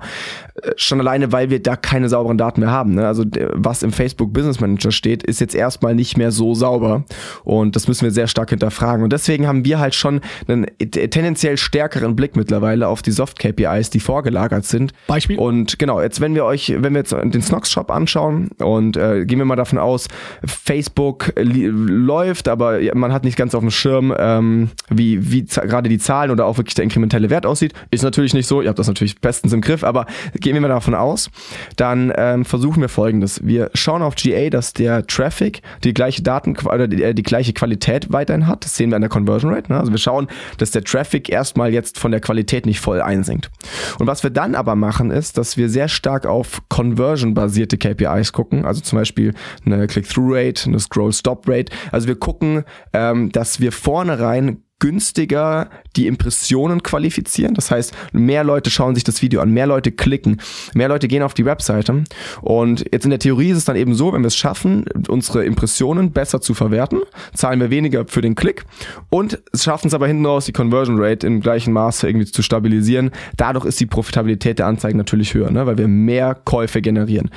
[0.77, 2.95] schon alleine, weil wir da keine sauberen Daten mehr haben.
[2.95, 3.07] Ne?
[3.07, 7.03] Also was im Facebook Business Manager steht, ist jetzt erstmal nicht mehr so sauber
[7.43, 9.03] und das müssen wir sehr stark hinterfragen.
[9.03, 13.99] Und deswegen haben wir halt schon einen tendenziell stärkeren Blick mittlerweile auf die Soft-KPIs, die
[13.99, 14.93] vorgelagert sind.
[15.07, 15.37] Beispiel?
[15.37, 19.25] Und genau, jetzt wenn wir euch, wenn wir jetzt den Snox Shop anschauen und äh,
[19.25, 20.07] gehen wir mal davon aus,
[20.45, 25.97] Facebook läuft, aber man hat nicht ganz auf dem Schirm, ähm, wie, wie gerade die
[25.97, 27.73] Zahlen oder auch wirklich der inkrementelle Wert aussieht.
[27.91, 30.05] Ist natürlich nicht so, ihr habt das natürlich bestens im Griff, aber
[30.39, 31.29] gehen wir mal davon aus,
[31.75, 33.45] dann ähm, versuchen wir folgendes.
[33.45, 37.53] Wir schauen auf GA, dass der Traffic die gleiche Daten oder die, äh, die gleiche
[37.53, 38.65] Qualität weiterhin hat.
[38.65, 39.71] Das sehen wir an der Conversion Rate.
[39.71, 39.79] Ne?
[39.79, 43.51] Also wir schauen, dass der Traffic erstmal jetzt von der Qualität nicht voll einsinkt.
[43.99, 48.65] Und was wir dann aber machen, ist, dass wir sehr stark auf Conversion-basierte KPIs gucken,
[48.65, 49.33] also zum Beispiel
[49.65, 51.71] eine Click-Through-Rate, eine Scroll-Stop-Rate.
[51.91, 57.53] Also wir gucken, ähm, dass wir vornherein günstiger die Impressionen qualifizieren.
[57.53, 60.41] Das heißt, mehr Leute schauen sich das Video an, mehr Leute klicken,
[60.73, 62.03] mehr Leute gehen auf die Webseite.
[62.41, 65.45] Und jetzt in der Theorie ist es dann eben so, wenn wir es schaffen, unsere
[65.45, 66.99] Impressionen besser zu verwerten,
[67.33, 68.65] zahlen wir weniger für den Klick
[69.09, 73.11] und schaffen es aber hinten raus, die Conversion Rate im gleichen Maße irgendwie zu stabilisieren.
[73.37, 75.65] Dadurch ist die Profitabilität der Anzeigen natürlich höher, ne?
[75.65, 77.31] weil wir mehr Käufe generieren.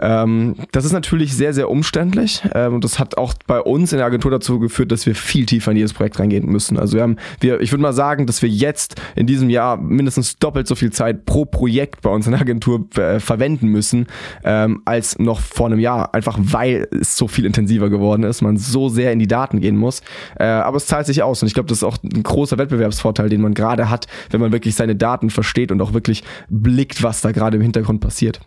[0.00, 3.98] Ähm, das ist natürlich sehr, sehr umständlich ähm, und das hat auch bei uns in
[3.98, 6.83] der Agentur dazu geführt, dass wir viel tiefer in jedes Projekt reingehen müssen.
[6.84, 10.38] Also wir haben, wir, ich würde mal sagen, dass wir jetzt in diesem Jahr mindestens
[10.38, 14.06] doppelt so viel Zeit pro Projekt bei uns in der Agentur äh, verwenden müssen,
[14.44, 16.14] ähm, als noch vor einem Jahr.
[16.14, 19.76] Einfach weil es so viel intensiver geworden ist, man so sehr in die Daten gehen
[19.76, 20.02] muss.
[20.38, 23.28] Äh, aber es zahlt sich aus und ich glaube, das ist auch ein großer Wettbewerbsvorteil,
[23.28, 27.22] den man gerade hat, wenn man wirklich seine Daten versteht und auch wirklich blickt, was
[27.22, 28.40] da gerade im Hintergrund passiert.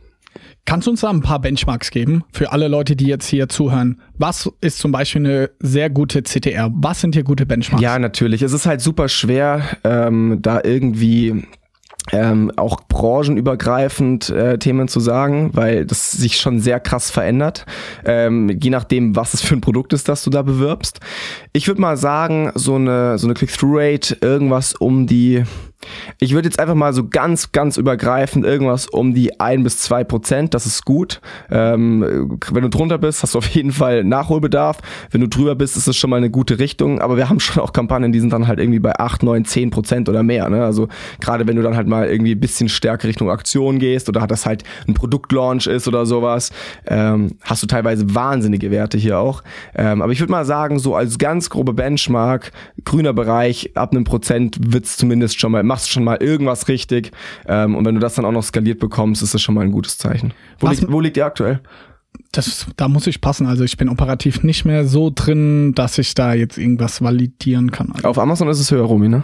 [0.67, 4.01] Kannst du uns da ein paar Benchmarks geben für alle Leute, die jetzt hier zuhören?
[4.17, 6.69] Was ist zum Beispiel eine sehr gute CTR?
[6.73, 7.81] Was sind hier gute Benchmarks?
[7.81, 8.41] Ja, natürlich.
[8.41, 11.45] Es ist halt super schwer, ähm, da irgendwie
[12.11, 17.65] ähm, auch branchenübergreifend äh, Themen zu sagen, weil das sich schon sehr krass verändert,
[18.05, 20.99] ähm, je nachdem, was es für ein Produkt ist, das du da bewirbst.
[21.53, 25.43] Ich würde mal sagen, so eine, so eine Click-Through-Rate, irgendwas um die
[26.19, 30.03] ich würde jetzt einfach mal so ganz, ganz übergreifend irgendwas um die ein bis zwei
[30.03, 30.53] Prozent.
[30.53, 31.21] Das ist gut.
[31.51, 34.79] Ähm, wenn du drunter bist, hast du auf jeden Fall Nachholbedarf.
[35.11, 36.99] Wenn du drüber bist, ist es schon mal eine gute Richtung.
[36.99, 39.69] Aber wir haben schon auch Kampagnen, die sind dann halt irgendwie bei acht, neun, zehn
[39.69, 40.49] Prozent oder mehr.
[40.49, 40.63] Ne?
[40.63, 40.87] Also
[41.19, 44.45] gerade wenn du dann halt mal irgendwie ein bisschen stärker Richtung Aktion gehst oder das
[44.45, 46.51] halt ein Produktlaunch ist oder sowas,
[46.87, 49.43] ähm, hast du teilweise wahnsinnige Werte hier auch.
[49.75, 52.51] Ähm, aber ich würde mal sagen, so als ganz grobe Benchmark,
[52.83, 57.11] grüner Bereich, ab einem Prozent wird's zumindest schon mal machst schon mal irgendwas richtig.
[57.47, 59.71] Ähm, und wenn du das dann auch noch skaliert bekommst, ist das schon mal ein
[59.71, 60.33] gutes Zeichen.
[60.59, 61.61] Wo, liegt, wo liegt ihr aktuell?
[62.31, 63.47] Das, da muss ich passen.
[63.47, 67.91] Also ich bin operativ nicht mehr so drin, dass ich da jetzt irgendwas validieren kann.
[67.93, 69.23] Also Auf Amazon ist es höher, Romy, ne?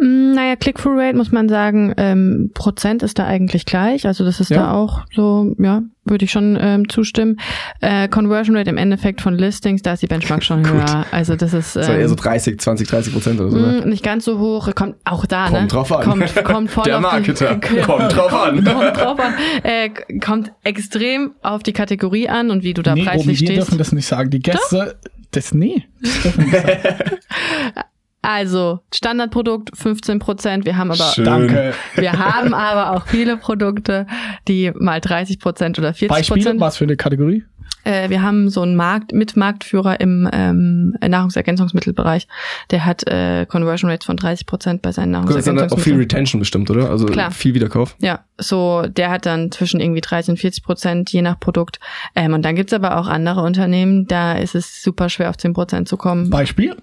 [0.00, 4.06] Mm, naja, Click-Through-Rate muss man sagen, ähm, Prozent ist da eigentlich gleich.
[4.06, 4.58] Also das ist Ja.
[4.64, 7.38] da auch so, ja, würde ich schon ähm, zustimmen.
[7.80, 11.06] Äh, Conversion Rate im Endeffekt von Listings, da ist die Benchmark schon höher.
[11.12, 13.80] Also das ist Das war eher so ähm, 30, 20, 30 Prozent oder so, ne?
[13.80, 14.74] mh, nicht ganz so hoch.
[14.74, 15.66] Kommt auch da, Kommt ne?
[15.68, 16.04] drauf an.
[16.04, 17.54] Kommt, kommt voll Der auf Marketer.
[17.54, 18.64] Die, Kommt drauf an.
[18.64, 19.34] Kommt drauf an.
[19.62, 23.56] Äh, kommt extrem auf die Kategorie an und wie du da nee, preislich wir stehst.
[23.68, 24.30] dürfen das nicht sagen.
[24.30, 24.96] Die Gäste,
[25.30, 25.84] das, nee.
[26.00, 26.34] Das
[28.22, 30.64] Also, Standardprodukt 15 Prozent.
[30.64, 31.24] Wir haben aber Schön.
[31.24, 31.74] Danke.
[31.96, 34.06] Wir haben aber auch viele Produkte,
[34.46, 36.60] die mal 30 Prozent oder 40 Beispiele, Prozent.
[36.60, 37.44] was für eine Kategorie?
[37.84, 42.28] Äh, wir haben so einen Markt, Mitmarktführer im ähm, Nahrungsergänzungsmittelbereich.
[42.70, 45.94] Der hat äh, Conversion Rates von 30 Prozent bei seinen Das ist dann auch viel
[45.94, 46.00] Nahrungsergänzungsmitteln.
[46.00, 46.90] Retention bestimmt, oder?
[46.90, 47.32] Also Klar.
[47.32, 47.96] viel Wiederkauf.
[47.98, 51.80] Ja, so der hat dann zwischen irgendwie 30 und 40 Prozent je nach Produkt.
[52.14, 55.52] Ähm, und dann gibt's aber auch andere Unternehmen, da ist es super schwer auf 10
[55.52, 56.30] Prozent zu kommen.
[56.30, 56.76] Beispiel?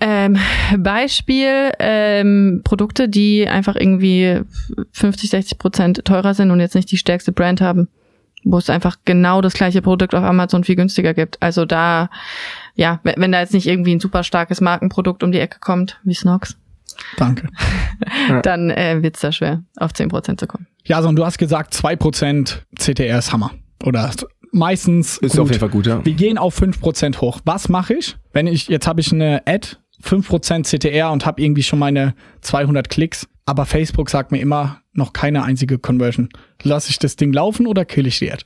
[0.00, 0.36] Ähm,
[0.78, 4.40] Beispiel ähm, Produkte, die einfach irgendwie
[4.92, 7.88] 50, 60 Prozent teurer sind und jetzt nicht die stärkste Brand haben,
[8.44, 11.42] wo es einfach genau das gleiche Produkt auf Amazon viel günstiger gibt.
[11.42, 12.10] Also da,
[12.74, 16.00] ja, wenn, wenn da jetzt nicht irgendwie ein super starkes Markenprodukt um die Ecke kommt,
[16.04, 16.56] wie Snox,
[17.16, 17.48] Danke.
[18.42, 20.66] dann äh, wird's da schwer, auf 10 Prozent zu kommen.
[20.84, 23.50] Ja, so, und du hast gesagt, 2% CTR ist Hammer.
[23.84, 24.10] Oder
[24.52, 25.40] meistens Ist gut.
[25.40, 26.04] auf jeden Fall gut, ja.
[26.04, 27.40] Wir gehen auf 5% hoch.
[27.44, 31.62] Was mache ich, wenn ich, jetzt habe ich eine Ad, 5% CTR und habe irgendwie
[31.62, 36.28] schon meine 200 Klicks, aber Facebook sagt mir immer noch keine einzige Conversion.
[36.62, 38.44] Lasse ich das Ding laufen oder kill ich die Ad?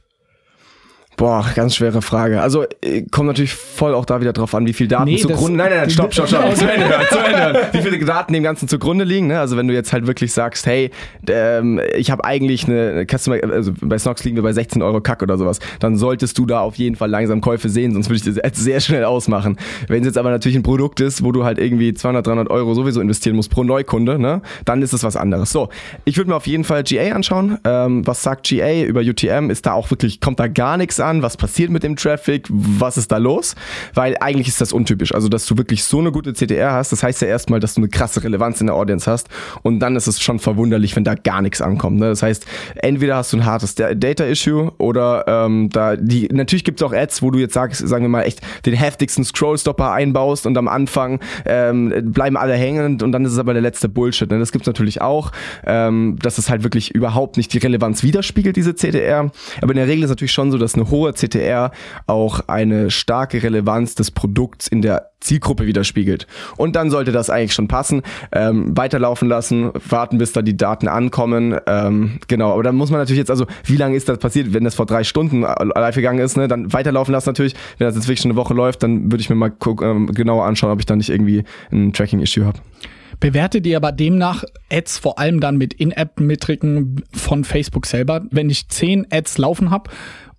[1.17, 2.41] Boah, ganz schwere Frage.
[2.41, 5.59] Also äh, kommt natürlich voll auch da wieder drauf an, wie viel Daten Nee, zugrunde.
[5.59, 6.57] Nein, nein, nein, stopp, stopp, stopp.
[6.57, 7.57] zu Ende hören, zu Ende hören.
[7.73, 9.27] Wie viele Daten dem Ganzen zugrunde liegen.
[9.27, 9.39] Ne?
[9.39, 10.91] Also wenn du jetzt halt wirklich sagst, hey,
[11.29, 15.23] ähm, ich habe eigentlich eine Customer, also bei Snox liegen wir bei 16 Euro Kack
[15.23, 18.25] oder sowas, dann solltest du da auf jeden Fall langsam Käufe sehen, sonst würde ich
[18.25, 19.59] das jetzt sehr schnell ausmachen.
[19.89, 22.75] Wenn es jetzt aber natürlich ein Produkt ist, wo du halt irgendwie 200, 300 Euro
[22.75, 24.41] sowieso investieren musst pro Neukunde, ne?
[24.65, 25.51] dann ist es was anderes.
[25.51, 25.69] So,
[26.05, 27.59] ich würde mir auf jeden Fall GA anschauen.
[27.65, 29.51] Ähm, was sagt GA über UTM?
[29.51, 31.23] Ist da auch wirklich, kommt da gar nichts an?
[31.23, 32.47] Was passiert mit dem Traffic?
[32.51, 33.55] Was ist da los?
[33.95, 35.15] Weil eigentlich ist das untypisch.
[35.15, 37.81] Also, dass du wirklich so eine gute CTR hast, das heißt ja erstmal, dass du
[37.81, 39.29] eine krasse Relevanz in der Audience hast.
[39.63, 41.99] Und dann ist es schon verwunderlich, wenn da gar nichts ankommt.
[41.99, 42.07] Ne?
[42.09, 46.81] Das heißt, entweder hast du ein hartes Da- Data-Issue oder ähm, da die, natürlich gibt
[46.81, 50.47] es auch Ads, wo du jetzt sagst, sagen wir mal, echt den heftigsten Scrollstopper einbaust
[50.47, 54.31] und am Anfang ähm, bleiben alle hängend und dann ist es aber der letzte Bullshit.
[54.31, 54.39] Ne?
[54.39, 55.33] Das gibt's natürlich auch,
[55.67, 59.31] ähm, dass es halt wirklich überhaupt nicht die Relevanz widerspiegelt, diese CTR.
[59.61, 61.73] Aber in der Regel ist es natürlich schon so, dass eine hohe CTR
[62.07, 66.27] auch eine starke Relevanz des Produkts in der Zielgruppe widerspiegelt.
[66.57, 68.03] Und dann sollte das eigentlich schon passen.
[68.33, 71.59] Ähm, weiterlaufen lassen, warten, bis da die Daten ankommen.
[71.67, 74.53] Ähm, genau, aber dann muss man natürlich jetzt, also wie lange ist das passiert?
[74.53, 77.55] Wenn das vor drei Stunden live gegangen ist, ne, dann weiterlaufen lassen natürlich.
[77.79, 80.07] Wenn das jetzt wirklich schon eine Woche läuft, dann würde ich mir mal guck, ähm,
[80.13, 82.59] genauer anschauen, ob ich da nicht irgendwie ein Tracking-Issue habe.
[83.21, 88.23] Bewertet ihr aber demnach Ads vor allem dann mit In-App-Metriken von Facebook selber?
[88.33, 89.91] Wenn ich 10 Ads laufen habe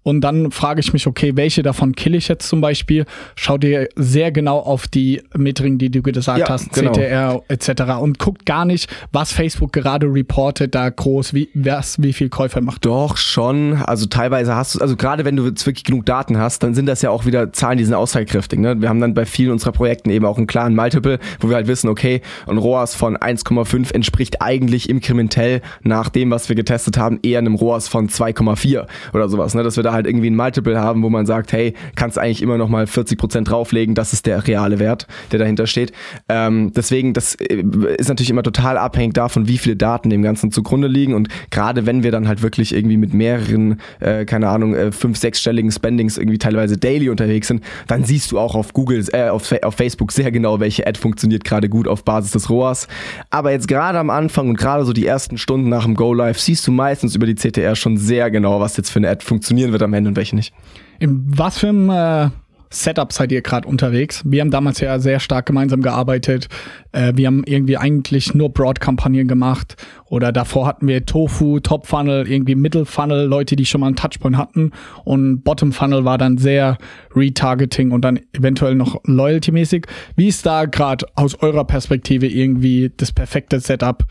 [0.03, 3.05] und dann frage ich mich, okay, welche davon kill ich jetzt zum Beispiel?
[3.35, 6.91] Schau dir sehr genau auf die Metriken, die du gesagt Ja, hast, genau.
[6.91, 7.69] CTR etc.
[8.01, 12.61] und guckt gar nicht, was Facebook gerade reportet, da groß, wie, was, wie viel Käufer
[12.61, 12.85] macht.
[12.85, 13.77] Doch, schon.
[13.77, 16.85] Also teilweise hast du, also gerade wenn du jetzt wirklich genug Daten hast, dann sind
[16.85, 18.59] das ja auch wieder Zahlen, die sind aussagekräftig.
[18.59, 18.81] Ne?
[18.81, 21.67] Wir haben dann bei vielen unserer Projekten eben auch einen klaren Multiple, wo wir halt
[21.67, 27.19] wissen, okay, ein ROAS von 1,5 entspricht eigentlich inkrementell nach dem, was wir getestet haben,
[27.23, 29.53] eher einem ROAS von 2,4 oder sowas.
[29.53, 29.63] Ne?
[29.63, 32.57] Dass wir da halt irgendwie ein Multiple haben, wo man sagt, hey, kannst eigentlich immer
[32.57, 35.93] noch mal 40% drauflegen, das ist der reale Wert, der dahinter steht.
[36.27, 37.63] Ähm, deswegen, das äh,
[37.97, 41.85] ist natürlich immer total abhängig davon, wie viele Daten dem Ganzen zugrunde liegen und gerade
[41.85, 46.17] wenn wir dann halt wirklich irgendwie mit mehreren, äh, keine Ahnung, äh, fünf, sechsstelligen Spendings
[46.17, 50.11] irgendwie teilweise daily unterwegs sind, dann siehst du auch auf Google, äh, auf, auf Facebook
[50.11, 52.87] sehr genau, welche Ad funktioniert gerade gut auf Basis des ROAS.
[53.29, 56.39] Aber jetzt gerade am Anfang und gerade so die ersten Stunden nach dem Go Live
[56.39, 59.71] siehst du meistens über die CTR schon sehr genau, was jetzt für eine Ad funktionieren
[59.71, 60.53] wird am Ende und welche nicht.
[60.99, 62.29] In was für einem äh,
[62.73, 64.23] Setup seid ihr gerade unterwegs?
[64.25, 66.47] Wir haben damals ja sehr stark gemeinsam gearbeitet.
[66.91, 69.75] Äh, wir haben irgendwie eigentlich nur Broad-Kampagnen gemacht.
[70.05, 74.71] Oder davor hatten wir Tofu, Top-Funnel, irgendwie Middle-Funnel, Leute, die schon mal einen Touchpoint hatten.
[75.03, 76.77] Und Bottom-Funnel war dann sehr
[77.15, 79.85] Retargeting und dann eventuell noch Loyalty-mäßig.
[80.15, 84.03] Wie ist da gerade aus eurer Perspektive irgendwie das perfekte Setup?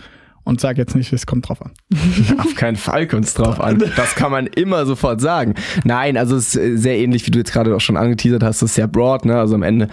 [0.45, 1.71] Und sag jetzt nicht, es kommt drauf an.
[2.39, 3.83] Auf keinen Fall kommt es drauf an.
[3.97, 5.55] Das kann man immer sofort sagen.
[5.85, 8.71] Nein, also es ist sehr ähnlich, wie du jetzt gerade auch schon angeteasert hast, es
[8.71, 9.39] ist sehr broad, ne?
[9.39, 9.89] Also am Ende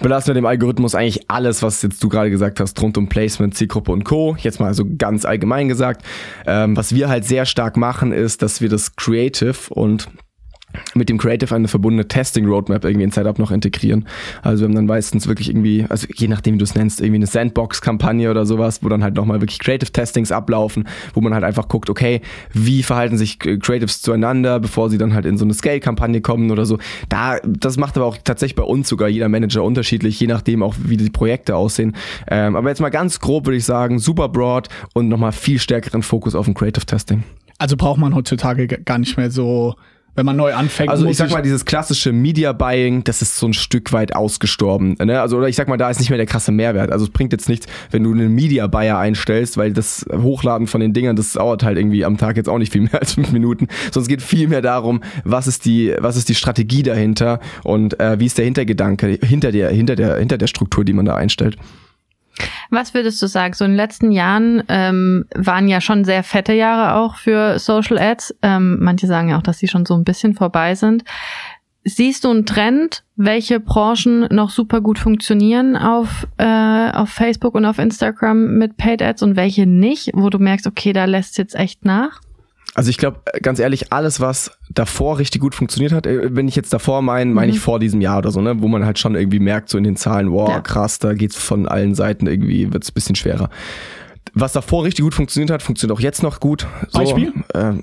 [0.00, 3.54] belassen wir dem Algorithmus eigentlich alles, was jetzt du gerade gesagt hast, rund um Placement,
[3.54, 4.36] Zielgruppe und Co.
[4.38, 6.04] Jetzt mal so ganz allgemein gesagt.
[6.46, 10.08] Ähm, was wir halt sehr stark machen, ist, dass wir das Creative und
[10.94, 14.06] mit dem Creative eine verbundene Testing Roadmap irgendwie in Setup noch integrieren.
[14.42, 17.16] Also wir haben dann meistens wirklich irgendwie, also je nachdem wie du es nennst, irgendwie
[17.16, 21.44] eine Sandbox-Kampagne oder sowas, wo dann halt nochmal wirklich Creative Testings ablaufen, wo man halt
[21.44, 22.20] einfach guckt, okay,
[22.52, 26.66] wie verhalten sich Creatives zueinander, bevor sie dann halt in so eine Scale-Kampagne kommen oder
[26.66, 26.78] so.
[27.08, 30.74] Da, das macht aber auch tatsächlich bei uns sogar jeder Manager unterschiedlich, je nachdem auch
[30.82, 31.94] wie die Projekte aussehen.
[32.28, 36.02] Ähm, aber jetzt mal ganz grob würde ich sagen, super broad und nochmal viel stärkeren
[36.02, 37.24] Fokus auf ein Creative Testing.
[37.58, 39.74] Also braucht man heutzutage gar nicht mehr so
[40.18, 40.90] wenn man neu anfängt.
[40.90, 44.96] Also ich sag mal, dieses klassische Media Buying, das ist so ein Stück weit ausgestorben.
[45.00, 45.20] Ne?
[45.20, 46.90] Also oder ich sag mal, da ist nicht mehr der krasse Mehrwert.
[46.90, 50.80] Also es bringt jetzt nichts, wenn du einen Media Buyer einstellst, weil das Hochladen von
[50.80, 53.30] den Dingern, das dauert halt irgendwie am Tag jetzt auch nicht viel mehr als fünf
[53.30, 53.68] Minuten.
[53.92, 58.18] Sonst geht viel mehr darum, was ist die, was ist die Strategie dahinter und äh,
[58.18, 61.56] wie ist der Hintergedanke hinter der, hinter der, hinter der Struktur, die man da einstellt.
[62.70, 63.54] Was würdest du sagen?
[63.54, 67.98] So in den letzten Jahren ähm, waren ja schon sehr fette Jahre auch für Social
[67.98, 68.36] Ads.
[68.42, 71.04] Ähm, manche sagen ja auch, dass sie schon so ein bisschen vorbei sind.
[71.84, 77.64] Siehst du einen Trend, welche Branchen noch super gut funktionieren auf, äh, auf Facebook und
[77.64, 81.54] auf Instagram mit Paid Ads und welche nicht, wo du merkst, okay, da lässt jetzt
[81.54, 82.20] echt nach?
[82.78, 86.54] Also ich glaube, ganz ehrlich, alles, was davor richtig gut funktioniert hat, äh, wenn ich
[86.54, 87.62] jetzt davor meine, meine ich Mhm.
[87.62, 89.96] vor diesem Jahr oder so, ne, wo man halt schon irgendwie merkt, so in den
[89.96, 90.60] Zahlen, wow, Ja.
[90.60, 93.50] krass, da geht's von allen Seiten irgendwie, wird's ein bisschen schwerer.
[94.32, 96.68] Was davor richtig gut funktioniert hat, funktioniert auch jetzt noch gut.
[96.90, 97.32] So, Beispiel?
[97.54, 97.82] Ähm,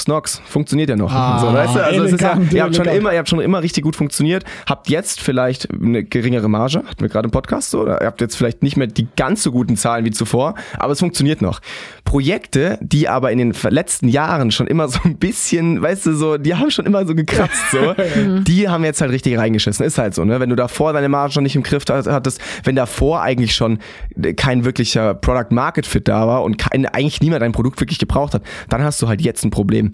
[0.00, 1.12] Snox funktioniert ja noch.
[1.12, 1.84] Ah, so, weißt du?
[1.84, 3.00] Also ist ja, elegant, ihr habt schon elegant.
[3.00, 7.00] immer, ihr habt schon immer richtig gut funktioniert, habt jetzt vielleicht eine geringere Marge, hatten
[7.00, 9.52] wir gerade im Podcast so, oder ihr habt jetzt vielleicht nicht mehr die ganz so
[9.52, 11.60] guten Zahlen wie zuvor, aber es funktioniert noch.
[12.04, 16.38] Projekte, die aber in den letzten Jahren schon immer so ein bisschen, weißt du, so,
[16.38, 17.94] die haben schon immer so gekratzt, so,
[18.42, 19.84] die haben jetzt halt richtig reingeschissen.
[19.86, 20.40] Ist halt so, ne?
[20.40, 23.78] Wenn du davor deine Marge noch nicht im Griff hat- hattest, wenn davor eigentlich schon
[24.36, 28.34] kein wirklicher Product Market Fit da war und kein, eigentlich niemand dein Produkt wirklich gebraucht
[28.34, 29.89] hat, dann hast du halt jetzt ein Problem.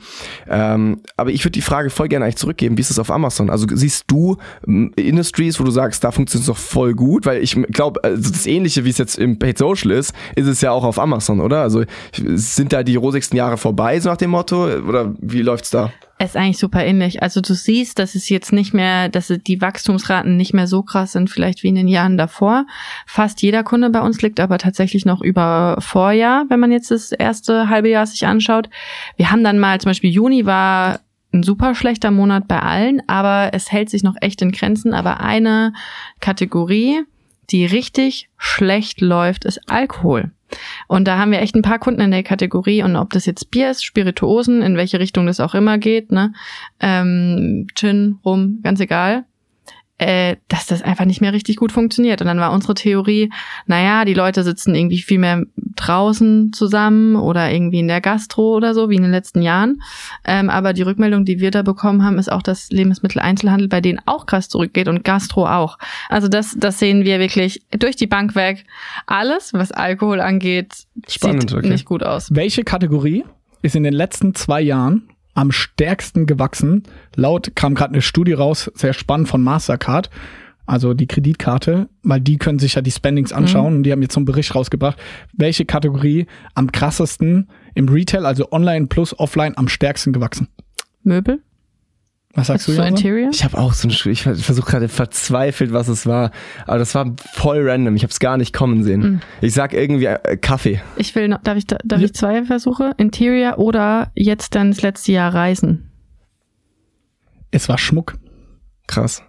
[0.48, 3.50] Ähm, aber ich würde die Frage voll gerne eigentlich zurückgeben, wie ist es auf Amazon?
[3.50, 7.54] Also siehst du Industries, wo du sagst, da funktioniert es doch voll gut, weil ich
[7.68, 10.84] glaube, also das Ähnliche, wie es jetzt im Paid Social ist, ist es ja auch
[10.84, 11.62] auf Amazon, oder?
[11.62, 14.64] Also sind da die rosigsten Jahre vorbei, so nach dem Motto?
[14.64, 15.92] Oder wie läuft's da?
[16.18, 17.22] Ist eigentlich super ähnlich.
[17.22, 21.12] Also du siehst, dass es jetzt nicht mehr, dass die Wachstumsraten nicht mehr so krass
[21.12, 22.64] sind, vielleicht wie in den Jahren davor.
[23.06, 27.12] Fast jeder Kunde bei uns liegt aber tatsächlich noch über Vorjahr, wenn man jetzt das
[27.12, 28.70] erste halbe Jahr sich anschaut.
[29.18, 31.00] Wir haben dann mal, zum Beispiel Juni war
[31.34, 34.94] ein super schlechter Monat bei allen, aber es hält sich noch echt in Grenzen.
[34.94, 35.74] Aber eine
[36.20, 37.02] Kategorie,
[37.50, 40.32] die richtig schlecht läuft, ist Alkohol.
[40.88, 43.50] Und da haben wir echt ein paar Kunden in der Kategorie und ob das jetzt
[43.50, 46.32] Bier ist, Spirituosen, in welche Richtung das auch immer geht, ne,
[46.80, 49.24] ähm, Gin, Rum, ganz egal,
[49.98, 52.20] äh, dass das einfach nicht mehr richtig gut funktioniert.
[52.20, 53.30] Und dann war unsere Theorie,
[53.66, 55.44] naja, die Leute sitzen irgendwie viel mehr
[55.76, 59.80] draußen zusammen oder irgendwie in der Gastro oder so, wie in den letzten Jahren.
[60.24, 64.00] Ähm, aber die Rückmeldung, die wir da bekommen haben, ist auch, dass Lebensmitteleinzelhandel bei denen
[64.04, 65.78] auch krass zurückgeht und Gastro auch.
[66.08, 68.64] Also das, das sehen wir wirklich durch die Bank weg.
[69.06, 71.68] Alles, was Alkohol angeht, Spannend, sieht okay.
[71.68, 72.28] nicht gut aus.
[72.30, 73.24] Welche Kategorie
[73.62, 76.82] ist in den letzten zwei Jahren am stärksten gewachsen?
[77.14, 80.10] Laut kam gerade eine Studie raus, sehr spannend von Mastercard,
[80.66, 84.14] also die Kreditkarte, weil die können sich ja die Spendings anschauen und die haben jetzt
[84.14, 84.98] so einen Bericht rausgebracht,
[85.32, 90.48] welche Kategorie am krassesten im Retail, also online plus offline, am stärksten gewachsen.
[91.04, 91.40] Möbel?
[92.36, 92.82] Was sagst Hast du?
[92.82, 93.30] Interior?
[93.32, 96.30] Ich habe auch so ein Sch- ich versuche gerade verzweifelt, was es war.
[96.66, 97.96] Aber das war voll random.
[97.96, 99.00] Ich habe es gar nicht kommen sehen.
[99.00, 99.20] Mhm.
[99.40, 100.80] Ich sag irgendwie äh, Kaffee.
[100.96, 102.04] Ich will noch, darf ich, darf Ja.
[102.04, 102.92] ich zwei Versuche?
[102.98, 105.90] Interior oder jetzt dann das letzte Jahr Reisen?
[107.50, 108.18] Es war Schmuck.
[108.86, 109.22] Krass.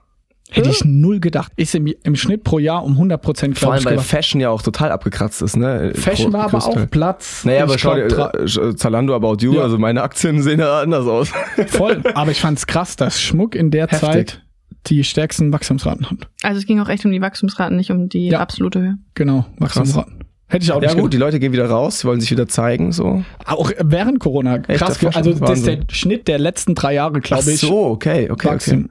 [0.50, 1.52] Hätte ich null gedacht.
[1.58, 3.98] Ist im, im Schnitt pro Jahr um 100 Prozent, Vor allem, ich, weil.
[4.00, 5.92] Fashion ja auch total abgekratzt ist, ne?
[5.94, 7.44] Fashion Pro- war aber auch Platz.
[7.44, 9.64] Naja, aber ich schau dir, äh, Zalando About You, Ja.
[9.64, 11.32] also meine Aktien sehen ja anders aus.
[11.68, 12.02] Voll.
[12.14, 14.00] Aber ich fand's krass, dass Schmuck in der Heftig.
[14.00, 14.44] Zeit
[14.88, 16.30] die stärksten Wachstumsraten hat.
[16.44, 18.40] Also es ging auch echt um die Wachstumsraten, nicht um die Ja.
[18.40, 18.98] absolute Höhe.
[19.16, 20.24] Genau, Wachstumsraten.
[20.48, 21.18] Hätte ich auch Ja nicht gut, die.
[21.18, 23.22] Leute gehen wieder raus, wollen sich wieder zeigen, so.
[23.46, 24.60] Auch während Corona.
[24.60, 24.98] Krass.
[24.98, 25.14] schon?
[25.14, 25.80] Also das ist der.
[25.92, 27.62] Schnitt der letzten drei Jahre, glaube ich.
[27.64, 28.86] Ach so, okay, okay.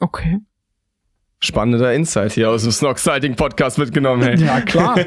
[0.00, 0.38] Okay.
[1.40, 4.36] Spannender Insight hier aus dem Snock Sighting Podcast mitgenommen, hey.
[4.38, 4.98] Ja, klar.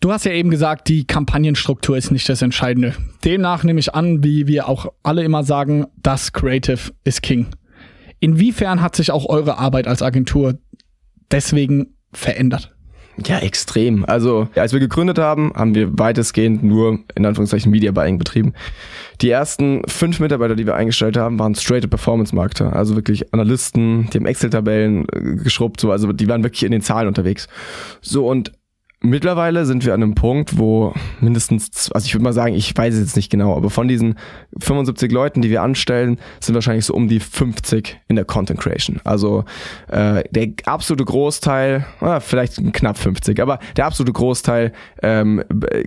[0.00, 2.94] Du hast ja eben gesagt, die Kampagnenstruktur ist nicht das Entscheidende.
[3.24, 7.46] Demnach nehme ich an, wie wir auch alle immer sagen, das Creative ist King.
[8.18, 10.58] Inwiefern hat sich auch eure Arbeit als Agentur
[11.30, 12.74] deswegen verändert?
[13.18, 14.04] Ja, extrem.
[14.06, 18.54] Also, als wir gegründet haben, haben wir weitestgehend nur, in Anführungszeichen, Media Buying betrieben.
[19.20, 22.74] Die ersten fünf Mitarbeiter, die wir eingestellt haben, waren straight Performance-Marketer.
[22.74, 26.82] Also wirklich Analysten, die haben Excel-Tabellen äh, geschrubbt, so, also die waren wirklich in den
[26.82, 27.48] Zahlen unterwegs.
[28.00, 28.52] So, und
[29.02, 32.94] mittlerweile sind wir an einem Punkt, wo mindestens, also ich würde mal sagen, ich weiß
[32.94, 34.16] es jetzt nicht genau, aber von diesen
[34.60, 39.00] 75 Leuten, die wir anstellen, sind wahrscheinlich so um die 50 in der Content Creation.
[39.04, 39.44] Also
[39.88, 45.42] äh, der absolute Großteil, ah, vielleicht knapp 50, aber der absolute Großteil ähm,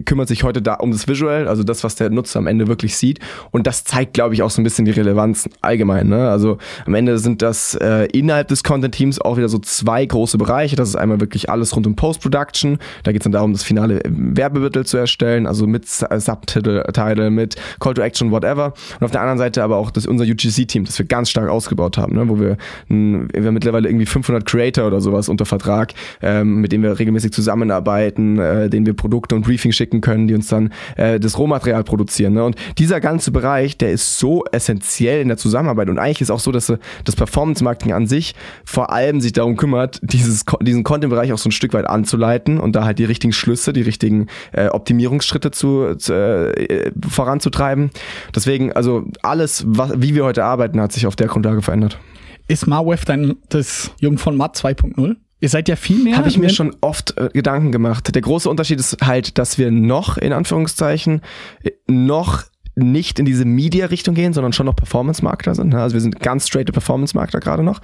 [0.06, 2.95] kümmert sich heute da um das Visual, also das, was der Nutzer am Ende wirklich
[2.97, 3.19] sieht.
[3.51, 6.08] Und das zeigt, glaube ich, auch so ein bisschen die Relevanz allgemein.
[6.08, 6.30] Ne?
[6.30, 10.75] Also am Ende sind das äh, innerhalb des Content-Teams auch wieder so zwei große Bereiche.
[10.75, 12.80] Das ist einmal wirklich alles rund um Post-Production.
[13.05, 17.93] Da geht es dann darum, das finale Werbemittel zu erstellen, also mit Subtitle, mit Call
[17.93, 18.73] to Action, whatever.
[18.99, 21.97] Und auf der anderen Seite aber auch das, unser UGC-Team, das wir ganz stark ausgebaut
[21.97, 22.27] haben, ne?
[22.27, 22.57] wo wir,
[22.89, 28.39] wir mittlerweile irgendwie 500 Creator oder sowas unter Vertrag, ähm, mit denen wir regelmäßig zusammenarbeiten,
[28.39, 32.33] äh, denen wir Produkte und Briefing schicken können, die uns dann äh, das Rohmaterial produzieren.
[32.33, 32.43] Ne?
[32.43, 36.39] Und dieser ganze Bereich, der ist so essentiell in der Zusammenarbeit und eigentlich ist auch
[36.39, 41.31] so, dass äh, das Performance-Marketing an sich vor allem sich darum kümmert, dieses, diesen Content-Bereich
[41.33, 44.67] auch so ein Stück weit anzuleiten und da halt die richtigen Schlüsse, die richtigen äh,
[44.67, 47.91] Optimierungsschritte zu, zu äh, voranzutreiben.
[48.34, 51.99] Deswegen, also alles, was, wie wir heute arbeiten, hat sich auf der Grundlage verändert.
[52.47, 55.15] Ist Marweb dann das Jung von Matt 2.0?
[55.41, 56.17] Ihr seid ja viel mehr.
[56.17, 58.13] Habe ich mir schon oft äh, Gedanken gemacht.
[58.13, 61.21] Der große Unterschied ist halt, dass wir noch, in Anführungszeichen,
[61.63, 62.43] äh, noch
[62.75, 65.69] nicht in diese Media-Richtung gehen, sondern schon noch Performance-Markter sind.
[65.69, 65.81] Ne?
[65.81, 67.81] Also wir sind ganz straight Performance-Markter gerade noch.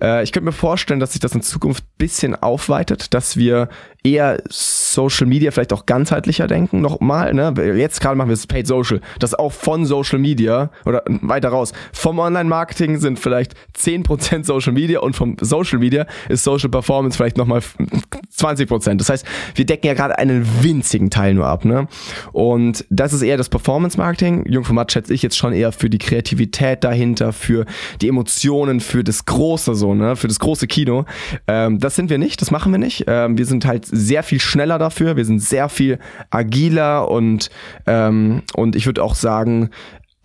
[0.00, 3.68] Äh, ich könnte mir vorstellen, dass sich das in Zukunft bisschen aufweitet, dass wir
[4.04, 7.54] eher Social Media vielleicht auch ganzheitlicher denken, nochmal, ne?
[7.76, 9.00] Jetzt gerade machen wir es Paid Social.
[9.18, 11.72] Das auch von Social Media oder weiter raus.
[11.92, 17.38] Vom Online-Marketing sind vielleicht 10% Social Media und vom Social Media ist Social Performance vielleicht
[17.38, 17.62] nochmal
[18.38, 18.96] 20%.
[18.96, 21.88] Das heißt, wir decken ja gerade einen winzigen Teil nur ab, ne?
[22.32, 24.44] Und das ist eher das Performance-Marketing.
[24.46, 27.64] Jungformat schätze ich jetzt schon eher für die Kreativität dahinter, für
[28.02, 30.14] die Emotionen, für das große so, ne?
[30.14, 31.06] Für das große Kino.
[31.48, 33.04] Ähm, das sind wir nicht, das machen wir nicht.
[33.06, 35.98] Ähm, wir sind halt sehr viel schneller dafür, wir sind sehr viel
[36.30, 37.50] agiler und,
[37.86, 39.70] ähm, und ich würde auch sagen,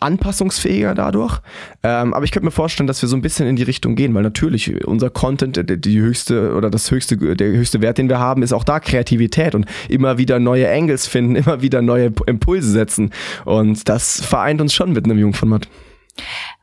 [0.00, 1.40] anpassungsfähiger dadurch.
[1.82, 4.14] Ähm, aber ich könnte mir vorstellen, dass wir so ein bisschen in die Richtung gehen,
[4.14, 8.42] weil natürlich unser Content, die höchste oder das höchste, der höchste Wert, den wir haben,
[8.42, 13.10] ist auch da Kreativität und immer wieder neue Angles finden, immer wieder neue Impulse setzen.
[13.44, 15.68] Und das vereint uns schon mit einem Jungformat.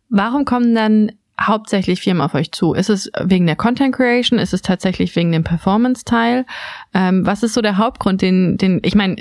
[0.10, 2.73] Warum kommen dann hauptsächlich Firmen auf euch zu?
[2.73, 4.39] Ist es wegen der Content Creation?
[4.39, 6.45] Ist es tatsächlich wegen dem Performance-Teil?
[6.93, 9.17] Ähm, was ist so der Hauptgrund, den, den, ich meine,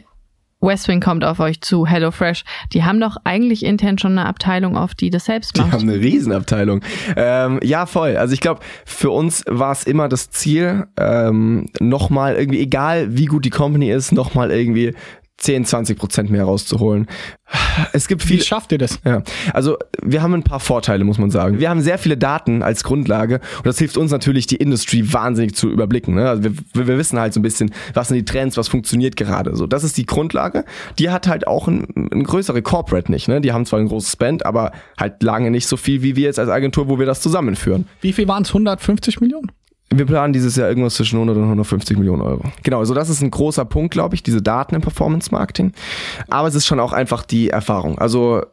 [0.60, 2.44] Westwing kommt auf euch zu, HelloFresh.
[2.72, 5.68] Die haben doch eigentlich intern schon eine Abteilung, auf die das selbst macht.
[5.68, 6.80] Die haben eine Riesenabteilung.
[7.14, 8.16] Ähm, ja, voll.
[8.16, 13.26] Also ich glaube, für uns war es immer das Ziel, ähm, nochmal irgendwie, egal wie
[13.26, 14.94] gut die Company ist, nochmal irgendwie
[15.38, 17.06] 10, 20 Prozent mehr rauszuholen.
[17.92, 18.38] Es gibt viel.
[18.38, 18.98] Wie schafft ihr das?
[19.04, 19.22] Ja,
[19.52, 21.60] also wir haben ein paar Vorteile, muss man sagen.
[21.60, 25.54] Wir haben sehr viele Daten als Grundlage und das hilft uns natürlich, die Industry wahnsinnig
[25.54, 26.14] zu überblicken.
[26.14, 26.28] Ne?
[26.28, 29.54] Also wir, wir wissen halt so ein bisschen, was sind die Trends, was funktioniert gerade.
[29.54, 30.64] So, das ist die Grundlage.
[30.98, 33.28] Die hat halt auch ein, ein größere Corporate nicht.
[33.28, 33.40] Ne?
[33.40, 36.38] Die haben zwar ein großes Spend, aber halt lange nicht so viel wie wir jetzt
[36.38, 37.86] als Agentur, wo wir das zusammenführen.
[38.00, 38.48] Wie viel waren es?
[38.48, 39.52] 150 Millionen?
[39.90, 42.42] Wir planen dieses Jahr irgendwas zwischen 100 und 150 Millionen Euro.
[42.64, 45.72] Genau, also das ist ein großer Punkt, glaube ich, diese Daten im Performance Marketing.
[46.28, 47.98] Aber es ist schon auch einfach die Erfahrung.
[47.98, 48.44] Also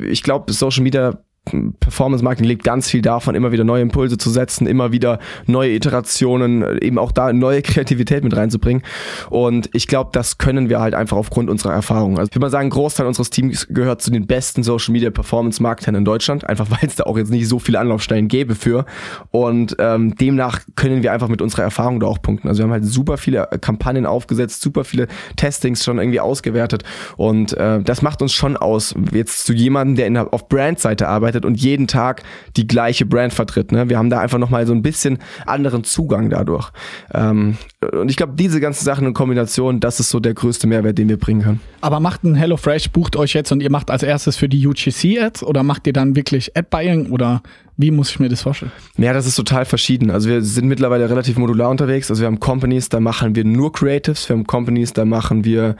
[0.00, 4.30] ich glaube, Social Media Performance Marketing lebt ganz viel davon, immer wieder neue Impulse zu
[4.30, 8.82] setzen, immer wieder neue Iterationen, eben auch da neue Kreativität mit reinzubringen.
[9.28, 12.18] Und ich glaube, das können wir halt einfach aufgrund unserer Erfahrung.
[12.18, 15.10] Also ich würde mal sagen, ein Großteil unseres Teams gehört zu den besten Social Media
[15.10, 18.54] Performance Marketern in Deutschland, einfach weil es da auch jetzt nicht so viele Anlaufstellen gäbe
[18.54, 18.86] für.
[19.30, 22.46] Und ähm, demnach können wir einfach mit unserer Erfahrung da auch punkten.
[22.46, 26.84] Also wir haben halt super viele Kampagnen aufgesetzt, super viele Testings schon irgendwie ausgewertet.
[27.16, 31.08] Und äh, das macht uns schon aus, jetzt zu jemandem, der in der, auf Brandseite
[31.08, 32.22] arbeitet, arbeitet und jeden Tag
[32.56, 33.72] die gleiche Brand vertritt.
[33.72, 33.88] Ne?
[33.88, 36.70] Wir haben da einfach nochmal so ein bisschen anderen Zugang dadurch.
[37.12, 37.56] Ähm,
[37.92, 41.08] und ich glaube, diese ganzen Sachen in Kombination, das ist so der größte Mehrwert, den
[41.08, 41.60] wir bringen können.
[41.80, 45.42] Aber macht ein HelloFresh, bucht euch jetzt und ihr macht als erstes für die UGC-Ads
[45.42, 47.42] oder macht ihr dann wirklich Ad-Buying oder
[47.76, 48.70] wie muss ich mir das vorstellen?
[48.98, 50.10] Ja, das ist total verschieden.
[50.10, 52.10] Also wir sind mittlerweile relativ modular unterwegs.
[52.10, 54.28] Also wir haben Companies, da machen wir nur Creatives.
[54.28, 55.76] Wir haben Companies, da machen wir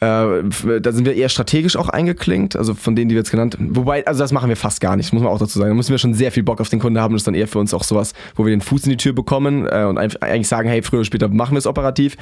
[0.00, 3.54] äh, da sind wir eher strategisch auch eingeklinkt, also von denen, die wir jetzt genannt
[3.54, 3.74] haben.
[3.74, 5.70] Wobei, also das machen wir fast gar nicht, muss man auch dazu sagen.
[5.70, 7.14] Da müssen wir schon sehr viel Bock auf den Kunden haben.
[7.14, 9.14] Das ist dann eher für uns auch sowas, wo wir den Fuß in die Tür
[9.14, 12.16] bekommen äh, und eigentlich sagen, hey, früher oder später machen wir es operativ.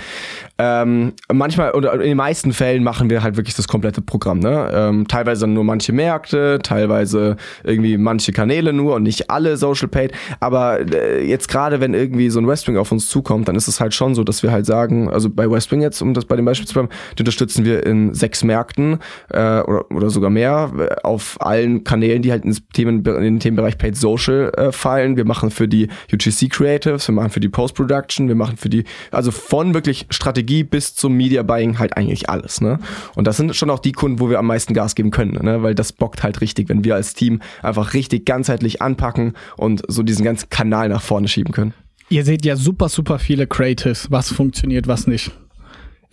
[0.58, 4.38] Ähm, manchmal oder in den meisten Fällen machen wir halt wirklich das komplette Programm.
[4.38, 4.70] Ne?
[4.72, 9.88] Ähm, teilweise dann nur manche Märkte, teilweise irgendwie manche Kanäle nur und nicht alle Social
[9.88, 10.12] Paid.
[10.38, 13.80] Aber äh, jetzt gerade, wenn irgendwie so ein Westwing auf uns zukommt, dann ist es
[13.80, 16.44] halt schon so, dass wir halt sagen, also bei Westwing jetzt, um das bei dem
[16.44, 18.98] Beispiel zu bleiben, die unterstützen wir in sechs Märkten
[19.30, 23.40] äh, oder, oder sogar mehr äh, auf allen Kanälen, die halt ins Themen, in den
[23.40, 25.16] Themenbereich Paid Social äh, fallen.
[25.16, 28.84] Wir machen für die UGC Creatives, wir machen für die Post-Production, wir machen für die,
[29.10, 32.60] also von wirklich Strategie bis zum Media Buying halt eigentlich alles.
[32.60, 32.78] Ne?
[33.14, 35.62] Und das sind schon auch die Kunden, wo wir am meisten Gas geben können, ne?
[35.62, 40.02] weil das bockt halt richtig, wenn wir als Team einfach richtig ganzheitlich anpacken und so
[40.02, 41.74] diesen ganzen Kanal nach vorne schieben können.
[42.10, 45.32] Ihr seht ja super, super viele Creatives, was funktioniert, was nicht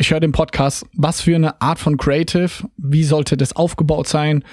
[0.01, 4.43] ich höre den Podcast, was für eine Art von Creative, wie sollte das aufgebaut sein?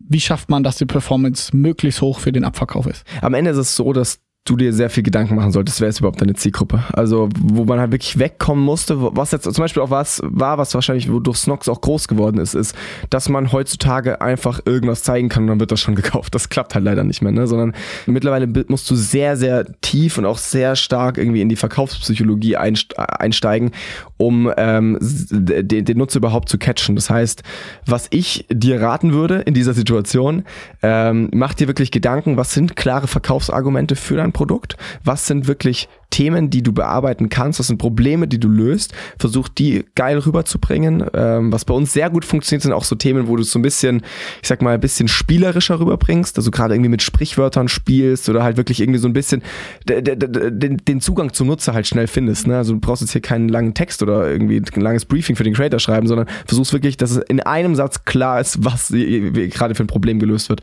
[0.00, 3.04] Wie schafft man, dass die Performance möglichst hoch für den Abverkauf ist?
[3.22, 6.00] Am Ende ist es so, dass du dir sehr viel Gedanken machen solltest, wer ist
[6.00, 6.82] überhaupt deine Zielgruppe.
[6.92, 10.74] Also wo man halt wirklich wegkommen musste, was jetzt zum Beispiel auch was war, was
[10.74, 12.74] wahrscheinlich wodurch Snox auch groß geworden ist, ist,
[13.10, 16.34] dass man heutzutage einfach irgendwas zeigen kann und dann wird das schon gekauft.
[16.34, 17.46] Das klappt halt leider nicht mehr, ne?
[17.46, 17.74] sondern
[18.06, 23.72] mittlerweile musst du sehr, sehr tief und auch sehr stark irgendwie in die Verkaufspsychologie einsteigen,
[24.16, 26.96] um ähm, den, den Nutzer überhaupt zu catchen.
[26.96, 27.42] Das heißt,
[27.86, 30.44] was ich dir raten würde in dieser Situation,
[30.82, 35.88] ähm, mach dir wirklich Gedanken, was sind klare Verkaufsargumente für dein Produkt, was sind wirklich
[36.10, 41.04] Themen, die du bearbeiten kannst, das sind Probleme, die du löst, versuch die geil rüberzubringen.
[41.12, 43.62] Ähm, was bei uns sehr gut funktioniert, sind auch so Themen, wo du so ein
[43.62, 44.02] bisschen,
[44.42, 48.56] ich sag mal, ein bisschen spielerischer rüberbringst, also gerade irgendwie mit Sprichwörtern spielst oder halt
[48.56, 49.42] wirklich irgendwie so ein bisschen
[49.86, 52.46] den, den Zugang zum Nutzer halt schnell findest.
[52.46, 52.56] Ne?
[52.56, 55.54] Also du brauchst jetzt hier keinen langen Text oder irgendwie ein langes Briefing für den
[55.54, 59.84] Creator schreiben, sondern versuchst wirklich, dass es in einem Satz klar ist, was gerade für
[59.84, 60.62] ein Problem gelöst wird.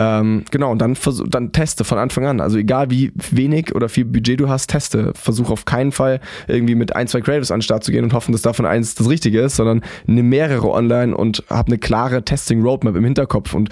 [0.00, 0.96] Ähm, genau, und dann,
[1.28, 2.40] dann teste von Anfang an.
[2.40, 4.79] Also egal wie wenig oder viel Budget du hast, teste.
[4.88, 8.12] Versuch auf keinen Fall irgendwie mit ein, zwei Creatives an den Start zu gehen und
[8.12, 12.24] hoffen, dass davon eins das Richtige ist, sondern nimm mehrere online und hab eine klare
[12.24, 13.70] Testing-Roadmap im Hinterkopf und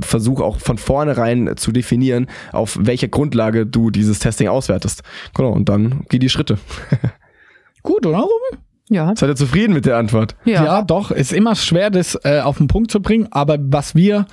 [0.00, 5.02] versuch auch von vornherein zu definieren, auf welcher Grundlage du dieses Testing auswertest.
[5.34, 6.58] Genau, und dann geh die Schritte.
[7.82, 8.64] Gut, oder, Robin?
[8.90, 9.14] Ja.
[9.16, 10.36] Seid ihr zufrieden mit der Antwort?
[10.44, 11.10] Ja, ja doch.
[11.10, 14.26] Ist immer schwer, das äh, auf den Punkt zu bringen, aber was wir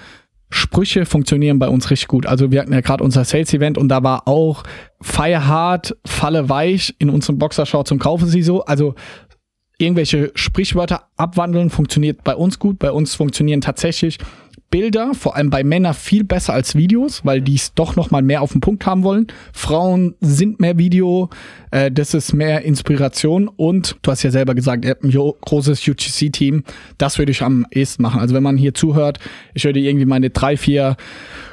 [0.51, 2.25] Sprüche funktionieren bei uns richtig gut.
[2.25, 4.63] Also wir hatten ja gerade unser Sales-Event und da war auch
[5.01, 8.63] Fire hard, Falle weich in unserem Boxershort zum Kaufen Sie so.
[8.65, 8.95] Also
[9.77, 12.79] irgendwelche Sprichwörter abwandeln funktioniert bei uns gut.
[12.79, 14.17] Bei uns funktionieren tatsächlich
[14.71, 18.23] Bilder, vor allem bei Männern, viel besser als Videos, weil die es doch noch mal
[18.23, 19.27] mehr auf den Punkt haben wollen.
[19.53, 21.29] Frauen sind mehr Video,
[21.69, 25.87] äh, das ist mehr Inspiration und du hast ja selber gesagt, ihr habt ein großes
[25.87, 26.63] UGC-Team.
[26.97, 28.21] Das würde ich am ehesten machen.
[28.21, 29.19] Also wenn man hier zuhört,
[29.53, 30.95] ich würde irgendwie meine drei, vier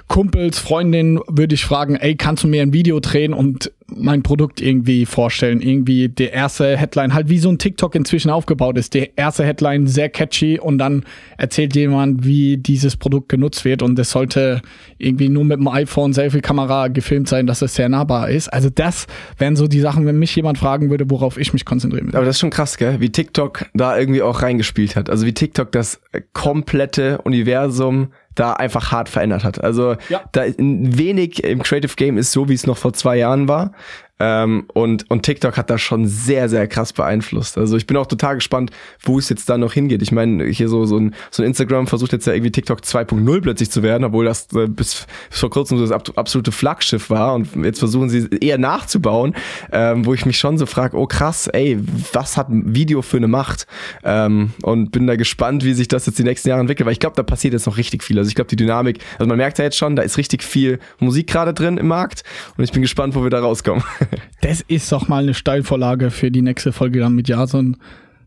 [0.09, 4.61] Kumpels, Freundinnen würde ich fragen, ey, kannst du mir ein Video drehen und mein Produkt
[4.61, 5.61] irgendwie vorstellen?
[5.61, 8.95] Irgendwie der erste Headline, halt wie so ein TikTok inzwischen aufgebaut ist.
[8.95, 11.05] Der erste Headline sehr catchy und dann
[11.37, 14.63] erzählt jemand, wie dieses Produkt genutzt wird und es sollte
[14.97, 18.49] irgendwie nur mit dem iPhone Selfie-Kamera gefilmt sein, dass es sehr nahbar ist.
[18.49, 19.07] Also das
[19.37, 22.17] wären so die Sachen, wenn mich jemand fragen würde, worauf ich mich konzentrieren würde.
[22.17, 23.01] Aber das ist schon krass, gell?
[23.01, 25.11] Wie TikTok da irgendwie auch reingespielt hat.
[25.11, 26.01] Also wie TikTok das
[26.33, 28.09] komplette Universum
[28.39, 29.63] da einfach hart verändert hat.
[29.63, 30.23] Also ja.
[30.33, 33.73] da wenig im Creative Game ist so, wie es noch vor zwei Jahren war.
[34.21, 37.57] Ähm, und, und TikTok hat das schon sehr, sehr krass beeinflusst.
[37.57, 38.71] Also ich bin auch total gespannt,
[39.03, 40.03] wo es jetzt da noch hingeht.
[40.03, 43.41] Ich meine, hier so, so, ein, so ein Instagram versucht jetzt ja irgendwie TikTok 2.0
[43.41, 47.35] plötzlich zu werden, obwohl das äh, bis, bis vor kurzem so das absolute Flaggschiff war.
[47.35, 49.35] Und jetzt versuchen sie eher nachzubauen,
[49.73, 51.79] ähm, wo ich mich schon so frage, oh krass, ey,
[52.13, 53.67] was hat ein Video für eine Macht?
[54.03, 57.01] Ähm, und bin da gespannt, wie sich das jetzt die nächsten Jahre entwickelt, weil ich
[57.01, 58.19] glaube, da passiert jetzt noch richtig viel.
[58.19, 60.79] Also ich glaube, die Dynamik, also man merkt ja jetzt schon, da ist richtig viel
[60.99, 62.25] Musik gerade drin im Markt
[62.57, 63.85] und ich bin gespannt, wo wir da rauskommen.
[64.41, 67.77] Das ist doch mal eine Steilvorlage für die nächste Folge dann mit Jason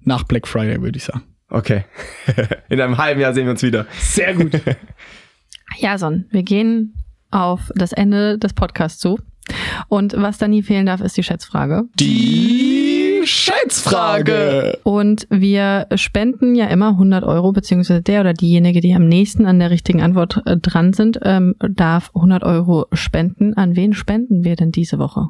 [0.03, 1.23] nach Black Friday, würde ich sagen.
[1.49, 1.85] Okay.
[2.69, 3.85] In einem halben Jahr sehen wir uns wieder.
[3.97, 4.51] Sehr gut.
[5.77, 6.95] Jason, wir gehen
[7.29, 9.19] auf das Ende des Podcasts zu.
[9.87, 11.83] Und was da nie fehlen darf, ist die Schätzfrage.
[11.95, 14.79] Die Schätzfrage.
[14.83, 19.59] Und wir spenden ja immer 100 Euro, beziehungsweise der oder diejenige, die am nächsten an
[19.59, 23.55] der richtigen Antwort äh, dran sind, ähm, darf 100 Euro spenden.
[23.55, 25.29] An wen spenden wir denn diese Woche?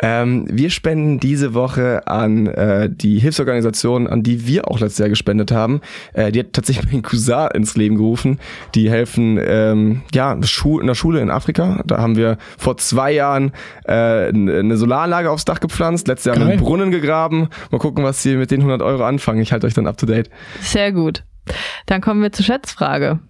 [0.00, 5.08] Ähm, wir spenden diese Woche an äh, die Hilfsorganisation, an die wir auch letztes Jahr
[5.08, 5.80] gespendet haben.
[6.12, 8.38] Äh, die hat tatsächlich meinen Cousin ins Leben gerufen.
[8.74, 10.40] Die helfen ähm, ja in
[10.86, 11.82] der Schule in Afrika.
[11.86, 13.52] Da haben wir vor zwei Jahren
[13.84, 16.48] äh, eine Solaranlage aufs Dach gepflanzt, letztes Jahr Geil.
[16.48, 17.48] einen Brunnen gegraben.
[17.70, 19.40] Mal gucken, was sie mit den 100 Euro anfangen.
[19.40, 20.28] Ich halte euch dann up to date.
[20.60, 21.24] Sehr gut.
[21.86, 23.20] Dann kommen wir zur Schätzfrage.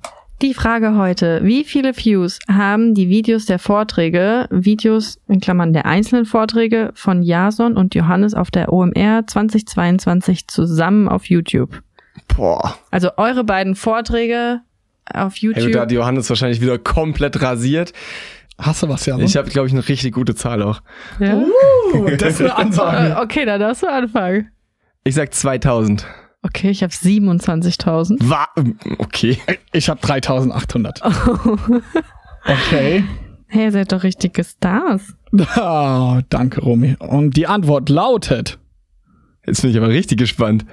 [0.42, 5.86] Die Frage heute, wie viele Views haben die Videos der Vorträge, Videos in Klammern der
[5.86, 11.80] einzelnen Vorträge von Jason und Johannes auf der OMR 2022 zusammen auf YouTube?
[12.36, 12.76] Boah.
[12.90, 14.60] Also eure beiden Vorträge
[15.10, 15.64] auf YouTube.
[15.64, 17.94] Hey, da hat Johannes wahrscheinlich wieder komplett rasiert.
[18.58, 19.18] Hast du was, ja?
[19.18, 20.82] Ich habe, glaube ich, eine richtig gute Zahl auch.
[21.18, 21.36] Ja?
[21.94, 23.16] Uh, das ist eine Ansage.
[23.22, 24.50] okay, dann darfst du anfangen.
[25.02, 26.06] Ich sag 2000.
[26.46, 28.22] Okay, ich habe 27.000.
[28.98, 29.38] Okay.
[29.72, 31.00] Ich habe 3.800.
[31.02, 31.80] Oh.
[32.44, 33.02] Okay.
[33.48, 35.02] Hey, ihr seid doch richtige Stars.
[35.56, 36.94] Oh, danke, Romy.
[37.00, 38.58] Und die Antwort lautet.
[39.44, 40.64] Jetzt bin ich aber richtig gespannt.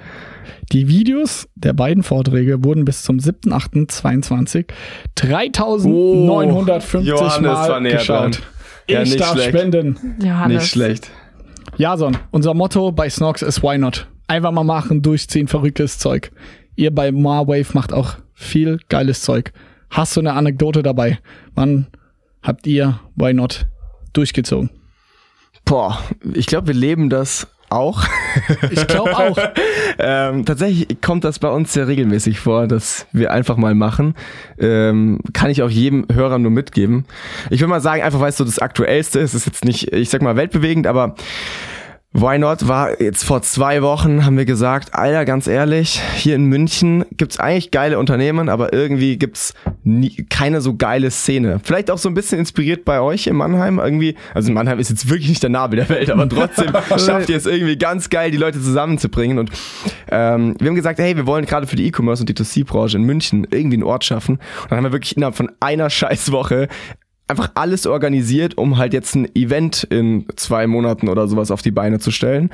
[0.72, 4.66] Die Videos der beiden Vorträge wurden bis zum 7.8.22
[5.16, 6.26] 3950 oh,
[7.42, 8.42] Mal geschaut.
[8.88, 9.48] Ja, ich darf schlecht.
[9.48, 10.16] spenden.
[10.22, 10.62] Johannes.
[10.62, 11.10] Nicht schlecht.
[11.76, 14.06] Jason, unser Motto bei Snox ist Why Not?
[14.26, 16.32] Einfach mal machen, durchziehen, verrücktes Zeug.
[16.76, 19.52] Ihr bei Marwave macht auch viel geiles Zeug.
[19.90, 21.18] Hast du eine Anekdote dabei?
[21.54, 21.86] Wann
[22.42, 23.66] habt ihr Why Not
[24.12, 24.70] durchgezogen?
[25.64, 25.98] Boah,
[26.34, 28.04] ich glaube, wir leben das auch.
[28.70, 29.36] Ich glaube auch.
[29.98, 34.14] ähm, tatsächlich kommt das bei uns sehr regelmäßig vor, dass wir einfach mal machen.
[34.58, 37.04] Ähm, kann ich auch jedem Hörer nur mitgeben.
[37.50, 39.34] Ich will mal sagen, einfach weil es so das Aktuellste ist.
[39.34, 41.14] Es ist jetzt nicht, ich sag mal, weltbewegend, aber
[42.16, 46.44] Why Not war jetzt vor zwei Wochen, haben wir gesagt, Alter, ganz ehrlich, hier in
[46.44, 49.52] München gibt's eigentlich geile Unternehmen, aber irgendwie gibt's
[49.82, 51.60] nie, keine so geile Szene.
[51.64, 54.14] Vielleicht auch so ein bisschen inspiriert bei euch in Mannheim irgendwie.
[54.32, 57.46] Also Mannheim ist jetzt wirklich nicht der Nabel der Welt, aber trotzdem schafft ihr es
[57.46, 59.40] irgendwie ganz geil, die Leute zusammenzubringen.
[59.40, 59.50] Und
[60.08, 63.44] ähm, wir haben gesagt, hey, wir wollen gerade für die E-Commerce und D2C-Branche in München
[63.50, 64.36] irgendwie einen Ort schaffen.
[64.62, 66.68] Und dann haben wir wirklich innerhalb von einer Scheißwoche
[67.26, 71.70] einfach alles organisiert, um halt jetzt ein Event in zwei Monaten oder sowas auf die
[71.70, 72.50] Beine zu stellen,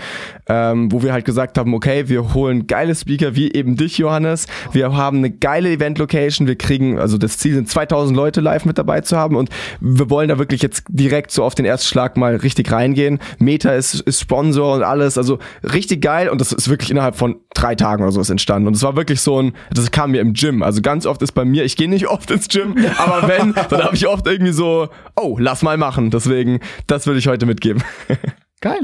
[0.48, 4.46] ähm, wo wir halt gesagt haben, okay, wir holen geile Speaker wie eben dich, Johannes,
[4.72, 8.78] wir haben eine geile Event-Location, wir kriegen, also das Ziel sind 2000 Leute live mit
[8.78, 9.36] dabei zu haben.
[9.36, 9.50] Und
[9.80, 13.18] wir wollen da wirklich jetzt direkt so auf den ersten Schlag mal richtig reingehen.
[13.38, 16.28] Meta ist, ist Sponsor und alles, also richtig geil.
[16.28, 19.20] Und das ist wirklich innerhalb von drei Tagen oder sowas entstanden und es war wirklich
[19.20, 21.88] so ein, das kam mir im Gym, also ganz oft ist bei mir, ich gehe
[21.88, 25.62] nicht oft ins Gym, aber wenn, dann habe ich oft irgendwie so so, oh, lass
[25.62, 26.10] mal machen.
[26.10, 27.82] Deswegen, das würde ich heute mitgeben.
[28.60, 28.80] Geil.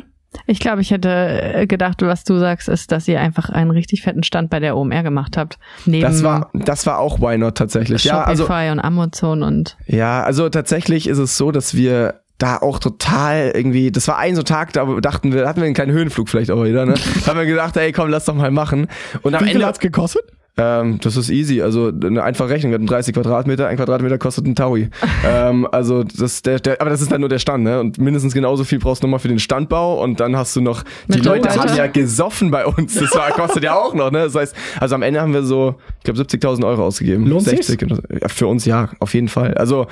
[0.46, 4.02] Ich glaube, ich hätte äh, gedacht, was du sagst, ist, dass ihr einfach einen richtig
[4.02, 5.58] fetten Stand bei der OMR gemacht habt.
[5.84, 8.04] Neben Das war, das war auch Why Not tatsächlich.
[8.04, 12.58] Ja, Shopify also, und Amazon und ja, also tatsächlich ist es so, dass wir da
[12.58, 15.92] auch total irgendwie, das war ein so Tag, da dachten wir, hatten wir einen kleinen
[15.92, 16.94] Höhenflug vielleicht auch wieder, ne?
[16.94, 18.88] Da haben wir gedacht, ey, komm, lass doch mal machen.
[19.22, 20.24] Und am Wie viel Ende hat's gekostet?
[20.58, 21.60] Ähm, das ist easy.
[21.60, 22.72] Also eine einfache Rechnung.
[22.72, 24.88] Wir hatten 30 Quadratmeter, ein Quadratmeter kostet ein Taui.
[25.26, 27.78] ähm, also das, der, der, aber das ist dann nur der Stand, ne?
[27.80, 30.82] Und mindestens genauso viel brauchst du nochmal für den Standbau und dann hast du noch,
[31.08, 31.60] die Mit Leute Leute.
[31.60, 32.94] haben ja gesoffen bei uns.
[32.94, 34.20] Das war, kostet ja auch noch, ne?
[34.24, 37.26] Das heißt, also am Ende haben wir so, ich glaube 70.000 Euro ausgegeben.
[37.26, 37.82] Lohnt 60.
[37.84, 38.02] oder so.
[38.18, 39.52] Ja, für uns ja, auf jeden Fall.
[39.54, 39.86] Also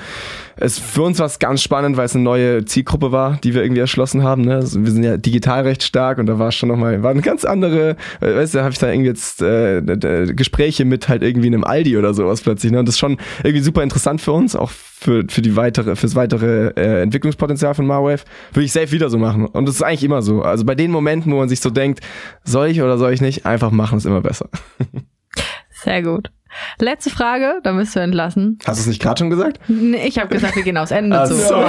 [0.57, 3.61] es für uns war es ganz spannend, weil es eine neue Zielgruppe war, die wir
[3.61, 4.43] irgendwie erschlossen haben.
[4.43, 4.55] Ne?
[4.55, 7.21] Also wir sind ja digital recht stark und da war es schon nochmal, war eine
[7.21, 11.09] ganz andere, äh, weißt du, da habe ich da irgendwie jetzt äh, d- Gespräche mit
[11.09, 12.71] halt irgendwie einem Aldi oder sowas plötzlich.
[12.71, 12.79] Ne?
[12.79, 16.15] Und das ist schon irgendwie super interessant für uns, auch für, für die weitere, fürs
[16.15, 18.23] weitere äh, Entwicklungspotenzial von Marwave.
[18.53, 19.47] Würde ich safe wieder so machen.
[19.47, 20.41] Und das ist eigentlich immer so.
[20.43, 21.99] Also bei den Momenten, wo man sich so denkt,
[22.45, 24.49] soll ich oder soll ich nicht, einfach machen ist immer besser.
[25.83, 26.31] sehr gut.
[26.79, 28.57] Letzte Frage, dann bist du entlassen.
[28.65, 29.59] Hast du es nicht gerade schon gesagt?
[29.67, 31.35] Nee, ich habe gesagt, wir gehen aufs Ende zu.
[31.35, 31.55] so.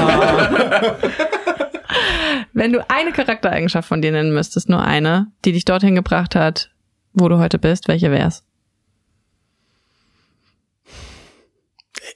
[2.53, 6.71] Wenn du eine Charaktereigenschaft von dir nennen müsstest, nur eine, die dich dorthin gebracht hat,
[7.13, 8.45] wo du heute bist, welche wär's?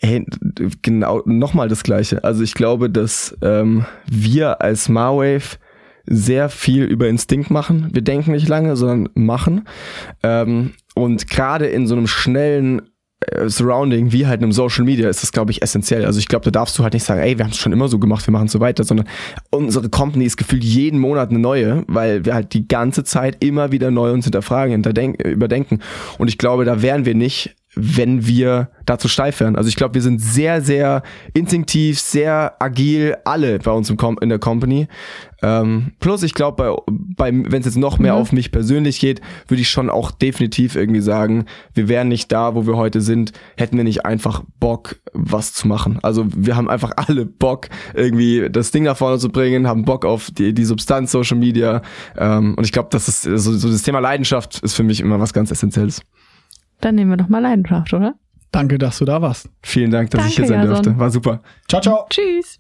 [0.03, 0.25] Hey,
[0.81, 2.25] genau, nochmal das Gleiche.
[2.25, 5.59] Also ich glaube, dass ähm, wir als Marwave
[6.07, 7.91] sehr viel über Instinkt machen.
[7.93, 9.69] Wir denken nicht lange, sondern machen.
[10.23, 12.83] Ähm, und gerade in so einem schnellen
[13.21, 16.07] äh, Surrounding wie halt einem Social Media ist das, glaube ich, essentiell.
[16.07, 17.89] Also ich glaube, da darfst du halt nicht sagen, ey, wir haben es schon immer
[17.89, 19.07] so gemacht, wir machen so weiter, sondern
[19.51, 23.71] unsere Company ist gefühlt jeden Monat eine neue, weil wir halt die ganze Zeit immer
[23.73, 25.81] wieder neu uns hinterfragen, hinterdenken, überdenken.
[26.17, 29.55] Und ich glaube, da wären wir nicht, wenn wir dazu steif wären.
[29.55, 31.03] Also ich glaube, wir sind sehr, sehr
[31.35, 34.89] instinktiv, sehr agil, alle bei uns im Com in der Company.
[35.43, 38.21] Ähm, plus, ich glaube, bei, bei, wenn es jetzt noch mehr Mhm.
[38.21, 42.55] auf mich persönlich geht, würde ich schon auch definitiv irgendwie sagen, wir wären nicht da,
[42.57, 45.99] wo wir heute sind, hätten wir nicht einfach Bock, was zu machen.
[46.03, 50.05] Also wir haben einfach alle Bock, irgendwie das Ding nach vorne zu bringen, haben Bock
[50.05, 51.83] auf die, die Substanz Social Media.
[52.19, 55.21] Ähm, und ich glaube, das ist so, so das Thema Leidenschaft ist für mich immer
[55.21, 56.03] was ganz Essentielles.
[56.81, 58.15] Dann nehmen wir doch mal Leidenschaft, oder?
[58.53, 59.49] Danke, dass du da warst.
[59.63, 60.85] Vielen Dank, dass ich Danke, hier sein Jason.
[60.85, 60.99] durfte.
[60.99, 61.41] War super.
[61.69, 62.07] Ciao, ciao.
[62.11, 62.59] Tschüss.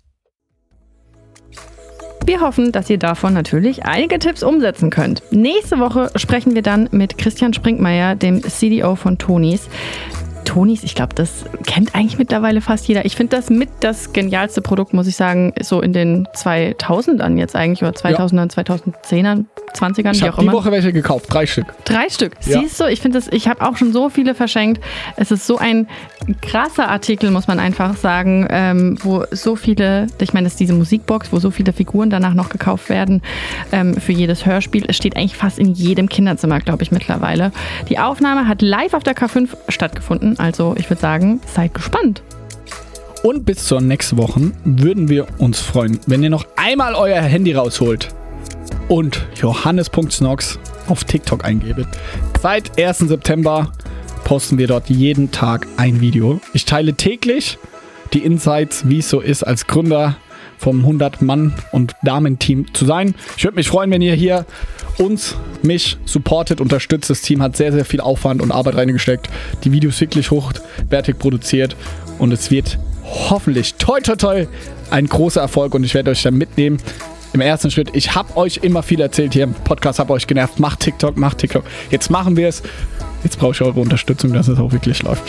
[2.26, 5.22] Wir hoffen, dass ihr davon natürlich einige Tipps umsetzen könnt.
[5.32, 9.68] Nächste Woche sprechen wir dann mit Christian Sprinkmeier, dem CDO von Tonis.
[10.45, 13.05] Tonis, ich glaube, das kennt eigentlich mittlerweile fast jeder.
[13.05, 17.55] Ich finde das mit das genialste Produkt, muss ich sagen, so in den 2000ern jetzt
[17.57, 20.53] eigentlich oder 2000ern, 2010ern, 20ern, Ich wie auch die immer.
[20.53, 21.66] Woche welche gekauft, drei Stück.
[21.84, 22.36] Drei Stück.
[22.45, 22.61] Ja.
[22.61, 24.82] Siehst du, ich finde das, ich habe auch schon so viele verschenkt.
[25.16, 25.86] Es ist so ein
[26.43, 30.74] krasser Artikel, muss man einfach sagen, ähm, wo so viele, ich meine, das ist diese
[30.74, 33.22] Musikbox, wo so viele Figuren danach noch gekauft werden
[33.72, 34.84] ähm, für jedes Hörspiel.
[34.88, 37.53] Es steht eigentlich fast in jedem Kinderzimmer, glaube ich, mittlerweile.
[37.88, 40.30] Die Aufnahme hat live auf der K5 stattgefunden.
[40.39, 42.22] Also ich würde sagen, seid gespannt.
[43.22, 47.53] Und bis zur nächsten Woche würden wir uns freuen, wenn ihr noch einmal euer Handy
[47.53, 48.09] rausholt
[48.89, 50.59] und johannes.snox
[50.89, 51.87] auf TikTok eingebet.
[52.41, 52.99] Seit 1.
[52.99, 53.70] September
[54.24, 56.41] posten wir dort jeden Tag ein Video.
[56.55, 57.59] Ich teile täglich
[58.12, 60.16] die Insights, wie es so ist, als Gründer
[60.59, 63.14] vom 100-Mann- und Damen-Team zu sein.
[63.37, 64.47] Ich würde mich freuen, wenn ihr hier
[65.01, 67.11] uns, mich supportet, unterstützt.
[67.11, 69.28] Das Team hat sehr, sehr viel Aufwand und Arbeit reingesteckt.
[69.64, 71.74] Die Videos wirklich hochwertig produziert
[72.18, 74.46] und es wird hoffentlich, toi toi toi,
[74.90, 76.78] ein großer Erfolg und ich werde euch dann mitnehmen.
[77.32, 80.59] Im ersten Schritt, ich habe euch immer viel erzählt hier im Podcast, habe euch genervt,
[80.59, 81.64] macht TikTok, macht TikTok.
[81.90, 82.62] Jetzt machen wir es.
[83.22, 85.22] Jetzt brauche ich eure Unterstützung, dass es auch wirklich läuft.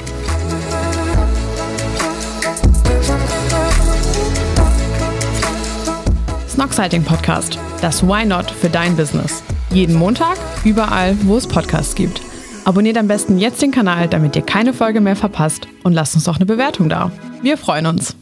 [6.49, 7.57] Snoxiting Podcast.
[7.81, 9.43] Das Why Not für dein Business.
[9.73, 12.21] Jeden Montag, überall, wo es Podcasts gibt.
[12.65, 16.25] Abonniert am besten jetzt den Kanal, damit ihr keine Folge mehr verpasst und lasst uns
[16.25, 17.09] doch eine Bewertung da.
[17.41, 18.15] Wir freuen uns.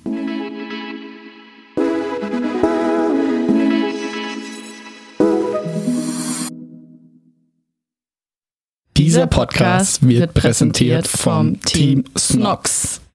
[8.96, 13.02] Dieser Podcast wird präsentiert vom Team Snox.